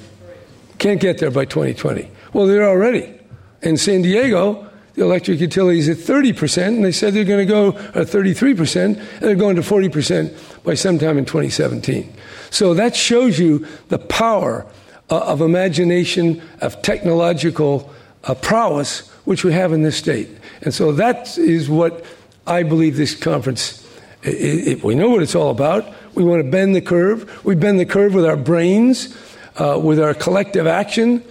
Can't 0.78 1.00
get 1.00 1.18
there 1.18 1.30
by 1.30 1.44
2020. 1.44 2.08
Well, 2.32 2.46
they're 2.46 2.68
already. 2.68 3.18
In 3.62 3.76
San 3.76 4.02
Diego, 4.02 4.68
the 4.94 5.02
electric 5.02 5.40
utilities 5.40 5.88
at 5.88 5.96
30%, 5.96 6.66
and 6.66 6.84
they 6.84 6.92
said 6.92 7.14
they're 7.14 7.24
going 7.24 7.46
to 7.46 7.52
go 7.52 7.68
at 7.98 8.08
33%, 8.08 8.84
and 8.84 8.96
they're 9.20 9.34
going 9.34 9.56
to 9.56 9.62
40% 9.62 10.64
by 10.64 10.74
sometime 10.74 11.18
in 11.18 11.24
2017. 11.24 12.12
So 12.50 12.74
that 12.74 12.94
shows 12.94 13.38
you 13.38 13.66
the 13.88 13.98
power 13.98 14.66
uh, 15.10 15.18
of 15.20 15.40
imagination, 15.40 16.42
of 16.60 16.80
technological 16.82 17.92
uh, 18.24 18.34
prowess, 18.34 19.08
which 19.24 19.44
we 19.44 19.52
have 19.52 19.72
in 19.72 19.82
this 19.82 19.96
state. 19.96 20.28
And 20.62 20.74
so 20.74 20.92
that 20.92 21.38
is 21.38 21.68
what 21.68 22.04
I 22.46 22.62
believe 22.62 22.96
this 22.96 23.14
conference, 23.14 23.86
it, 24.22 24.82
we 24.82 24.94
know 24.94 25.08
what 25.08 25.22
it's 25.22 25.34
all 25.34 25.50
about. 25.50 25.92
We 26.14 26.24
want 26.24 26.44
to 26.44 26.50
bend 26.50 26.74
the 26.76 26.80
curve. 26.80 27.44
We 27.44 27.54
bend 27.54 27.80
the 27.80 27.86
curve 27.86 28.14
with 28.14 28.26
our 28.26 28.36
brains, 28.36 29.16
uh, 29.56 29.80
with 29.82 29.98
our 29.98 30.14
collective 30.14 30.66
action, 30.66 31.24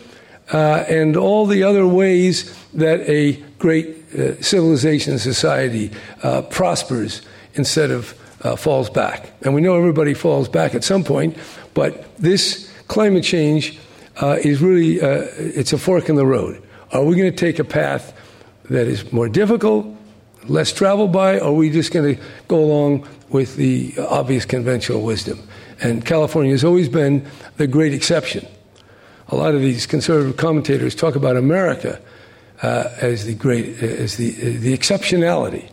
uh, 0.51 0.83
and 0.87 1.15
all 1.15 1.45
the 1.45 1.63
other 1.63 1.87
ways 1.87 2.55
that 2.73 3.01
a 3.09 3.33
great 3.59 3.87
uh, 4.13 4.41
civilization 4.41 5.17
society 5.19 5.91
uh, 6.23 6.41
prospers 6.43 7.21
instead 7.53 7.91
of 7.91 8.13
uh, 8.43 8.55
falls 8.55 8.89
back. 8.89 9.31
And 9.43 9.53
we 9.53 9.61
know 9.61 9.77
everybody 9.77 10.13
falls 10.13 10.49
back 10.49 10.75
at 10.75 10.83
some 10.83 11.03
point, 11.03 11.37
but 11.73 12.15
this 12.17 12.71
climate 12.87 13.23
change 13.23 13.79
uh, 14.17 14.37
is 14.43 14.61
really 14.61 15.01
uh, 15.01 15.27
it's 15.37 15.73
a 15.73 15.77
fork 15.77 16.09
in 16.09 16.15
the 16.15 16.25
road. 16.25 16.61
Are 16.91 17.03
we 17.03 17.15
going 17.15 17.31
to 17.31 17.37
take 17.37 17.59
a 17.59 17.63
path 17.63 18.13
that 18.69 18.87
is 18.87 19.11
more 19.13 19.29
difficult, 19.29 19.87
less 20.47 20.73
traveled 20.73 21.11
by, 21.11 21.39
or 21.39 21.49
are 21.49 21.53
we 21.53 21.69
just 21.69 21.93
going 21.93 22.15
to 22.15 22.21
go 22.47 22.59
along 22.59 23.07
with 23.29 23.55
the 23.55 23.93
obvious 23.97 24.43
conventional 24.45 25.01
wisdom? 25.01 25.41
And 25.81 26.05
California 26.05 26.51
has 26.51 26.63
always 26.63 26.89
been 26.89 27.25
the 27.57 27.67
great 27.67 27.93
exception. 27.93 28.45
A 29.31 29.35
lot 29.35 29.55
of 29.55 29.61
these 29.61 29.85
conservative 29.85 30.35
commentators 30.37 30.93
talk 30.93 31.15
about 31.15 31.37
America 31.37 31.99
uh, 32.61 32.89
as 32.99 33.25
the 33.25 33.33
great, 33.33 33.81
as 33.81 34.17
the, 34.17 34.31
the 34.31 34.77
exceptionality. 34.77 35.69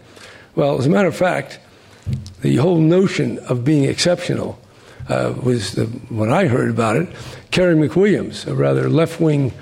Well, 0.55 0.79
as 0.79 0.87
a 0.87 0.91
matter 0.91 1.09
of 1.09 1.17
fact, 1.17 1.59
the 2.41 2.57
whole 2.57 2.79
notion 2.79 3.39
of 3.41 3.65
being 3.65 3.85
exceptional 3.85 4.59
uh, 5.09 5.35
was 5.43 5.73
the, 5.73 5.87
when 6.09 6.31
I 6.31 6.47
heard 6.47 6.71
about 6.71 6.97
it. 6.97 7.09
Carey 7.51 7.75
McWilliams, 7.75 8.47
a 8.47 8.55
rather 8.55 8.89
left 8.89 9.21
wing 9.21 9.53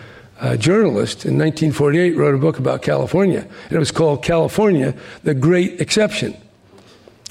uh, 0.40 0.56
journalist 0.56 1.24
in 1.24 1.38
1948, 1.38 2.16
wrote 2.16 2.35
a 2.35 2.38
book 2.38 2.59
about 2.59 2.82
California, 2.82 3.40
and 3.64 3.72
it 3.72 3.78
was 3.78 3.90
called 3.90 4.22
California, 4.22 4.94
the 5.22 5.35
Great 5.35 5.80
Exception. 5.80 6.37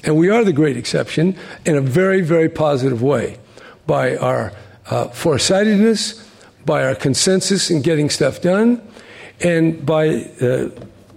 And 0.04 0.18
we 0.18 0.30
are 0.30 0.44
the 0.44 0.54
great 0.54 0.78
exception 0.78 1.36
in 1.66 1.76
a 1.76 1.82
very, 1.82 2.22
very 2.22 2.50
positive 2.50 3.02
way 3.02 3.38
by 3.86 4.18
our 4.18 4.52
uh, 4.90 5.10
foresightedness, 5.10 6.25
by 6.66 6.84
our 6.84 6.96
consensus 6.96 7.70
in 7.70 7.82
getting 7.82 8.10
stuff 8.10 8.42
done, 8.42 8.82
and 9.42 9.86
by 9.86 10.24
uh, 10.42 10.70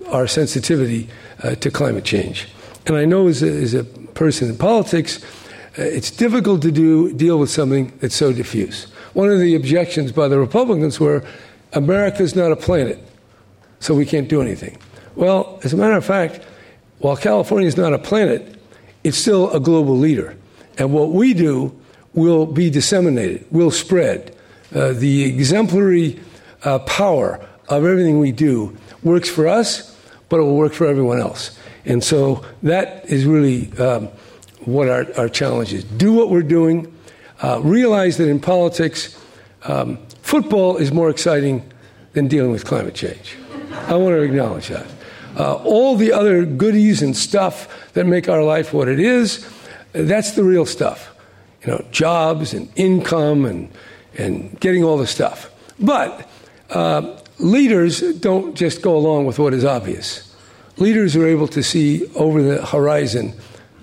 our 0.09 0.27
sensitivity 0.27 1.09
uh, 1.43 1.55
to 1.57 1.71
climate 1.71 2.05
change. 2.05 2.49
And 2.87 2.97
I 2.97 3.05
know 3.05 3.29
as 3.29 3.43
a, 3.43 3.49
as 3.49 3.75
a 3.75 3.85
person 3.85 4.49
in 4.49 4.57
politics, 4.57 5.23
uh, 5.79 5.83
it's 5.83 6.11
difficult 6.11 6.63
to 6.63 6.73
do 6.73 7.13
deal 7.13 7.39
with 7.39 7.51
something 7.51 7.93
that's 8.01 8.17
so 8.17 8.33
diffuse. 8.33 8.87
One 9.15 9.31
of 9.31 9.39
the 9.39 9.55
objections 9.55 10.13
by 10.13 10.29
the 10.29 10.39
Republicans 10.39 11.01
were 11.01 11.25
America's 11.73 12.35
not 12.35 12.53
a 12.53 12.57
planet, 12.57 12.99
so 13.81 13.95
we 13.95 14.07
can't 14.07 14.29
do 14.29 14.41
anything. 14.43 14.79
Well, 15.17 15.59
as 15.65 15.73
a 15.73 15.77
matter 15.77 15.97
of 15.97 16.05
fact, 16.05 16.41
while 16.99 17.17
California 17.17 17.69
is 17.69 17.77
not 17.77 17.93
a 17.93 17.99
planet, 17.99 18.57
it's 19.05 19.19
still 19.19 19.51
a 19.53 19.61
global 19.61 19.97
leader. 19.97 20.37
And 20.79 20.93
what 20.93 21.11
we 21.11 21.35
do 21.35 21.79
will 22.15 22.47
be 22.47 22.71
disseminated, 22.71 23.47
will 23.51 23.71
spread. 23.71 24.35
Uh, 24.75 24.93
the 24.93 25.25
exemplary 25.25 26.21
uh, 26.65 26.79
power 26.81 27.41
of 27.69 27.85
everything 27.85 28.19
we 28.19 28.33
do 28.33 28.77
works 29.03 29.29
for 29.29 29.47
us, 29.47 29.97
but 30.29 30.39
it 30.39 30.43
will 30.43 30.57
work 30.57 30.73
for 30.73 30.87
everyone 30.87 31.21
else. 31.21 31.59
And 31.85 32.05
so 32.05 32.45
that 32.63 33.07
is 33.07 33.25
really 33.25 33.73
um, 33.79 34.09
what 34.65 34.89
our, 34.89 35.07
our 35.17 35.29
challenge 35.29 35.73
is. 35.73 35.85
Do 35.85 36.13
what 36.13 36.31
we're 36.31 36.43
doing. 36.43 36.93
Uh, 37.41 37.61
realize 37.63 38.19
that 38.19 38.29
in 38.29 38.41
politics, 38.41 39.19
um, 39.65 39.99
football 40.23 40.77
is 40.77 40.93
more 40.93 41.09
exciting 41.09 41.63
than 42.13 42.29
dealing 42.29 42.51
with 42.51 42.65
climate 42.65 42.95
change. 42.95 43.37
I 43.73 43.95
want 43.95 44.15
to 44.15 44.23
acknowledge 44.23 44.69
that. 44.69 44.87
Uh, 45.39 45.55
all 45.55 45.95
the 45.95 46.13
other 46.13 46.45
goodies 46.45 47.01
and 47.01 47.17
stuff 47.17 47.93
that 47.93 48.07
make 48.07 48.29
our 48.29 48.43
life 48.43 48.75
what 48.75 48.89
it 48.89 48.99
is, 48.99 49.49
that's 49.93 50.33
the 50.33 50.43
real 50.43 50.67
stuff. 50.67 51.15
You 51.63 51.73
know, 51.73 51.87
jobs 51.91 52.53
and 52.53 52.71
income 52.77 53.45
and, 53.45 53.71
and 54.19 54.59
getting 54.61 54.85
all 54.85 54.99
the 54.99 55.07
stuff. 55.07 55.51
But 55.79 56.29
uh, 56.71 57.19
leaders 57.39 58.01
don't 58.19 58.55
just 58.55 58.83
go 58.83 58.97
along 58.97 59.27
with 59.27 59.39
what 59.39 59.55
is 59.55 59.65
obvious. 59.65 60.25
Leaders 60.77 61.17
are 61.17 61.27
able 61.27 61.49
to 61.49 61.63
see 61.63 62.07
over 62.15 62.43
the 62.43 62.65
horizon 62.67 63.33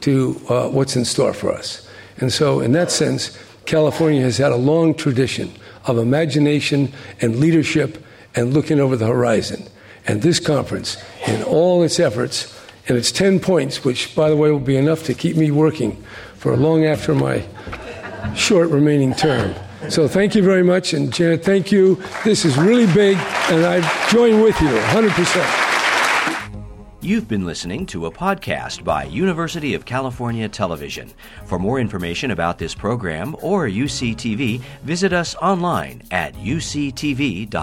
to 0.02 0.40
uh, 0.50 0.70
what's 0.70 0.96
in 0.96 1.06
store 1.06 1.34
for 1.34 1.52
us. 1.52 1.88
And 2.18 2.32
so, 2.32 2.60
in 2.60 2.74
that 2.74 2.92
sense, 2.92 3.38
California 3.66 4.22
has 4.22 4.38
had 4.38 4.52
a 4.52 4.58
long 4.58 4.94
tradition 4.94 5.52
of 5.86 5.98
imagination 5.98 6.94
and 7.22 7.38
leadership 7.38 8.04
and 8.36 8.54
looking 8.54 8.80
over 8.80 8.96
the 8.96 9.08
horizon. 9.08 9.64
And 10.08 10.22
this 10.22 10.40
conference, 10.40 11.04
in 11.28 11.44
all 11.44 11.82
its 11.84 12.00
efforts, 12.00 12.52
and 12.88 12.98
its 12.98 13.12
10 13.12 13.40
points, 13.40 13.84
which, 13.84 14.16
by 14.16 14.30
the 14.30 14.36
way, 14.36 14.52
will 14.52 14.60
be 14.60 14.78
enough 14.78 15.04
to 15.06 15.14
keep 15.14 15.36
me 15.36 15.50
working 15.50 16.02
for 16.36 16.56
long 16.56 16.86
after 16.86 17.16
my 17.16 17.44
short 18.36 18.70
remaining 18.70 19.16
term. 19.16 19.56
So 19.90 20.08
thank 20.08 20.36
you 20.36 20.44
very 20.44 20.64
much. 20.64 20.94
And 20.94 21.14
Janet, 21.14 21.44
thank 21.44 21.72
you. 21.72 22.02
This 22.24 22.46
is 22.46 22.58
really 22.58 22.88
big, 22.94 23.18
and 23.50 23.66
I 23.66 23.82
join 24.10 24.42
with 24.42 24.60
you 24.62 24.68
100%. 24.68 25.66
You've 27.02 27.28
been 27.28 27.46
listening 27.46 27.86
to 27.88 28.08
a 28.08 28.12
podcast 28.12 28.84
by 28.84 29.04
University 29.04 29.76
of 29.76 29.86
California 29.86 30.50
Television. 30.50 31.14
For 31.46 31.60
more 31.60 31.80
information 31.80 32.32
about 32.32 32.58
this 32.58 32.74
program 32.74 33.36
or 33.42 33.68
UCTV, 33.68 34.60
visit 34.82 35.14
us 35.14 35.36
online 35.36 36.02
at 36.10 36.34
uctv.tv. 36.34 37.56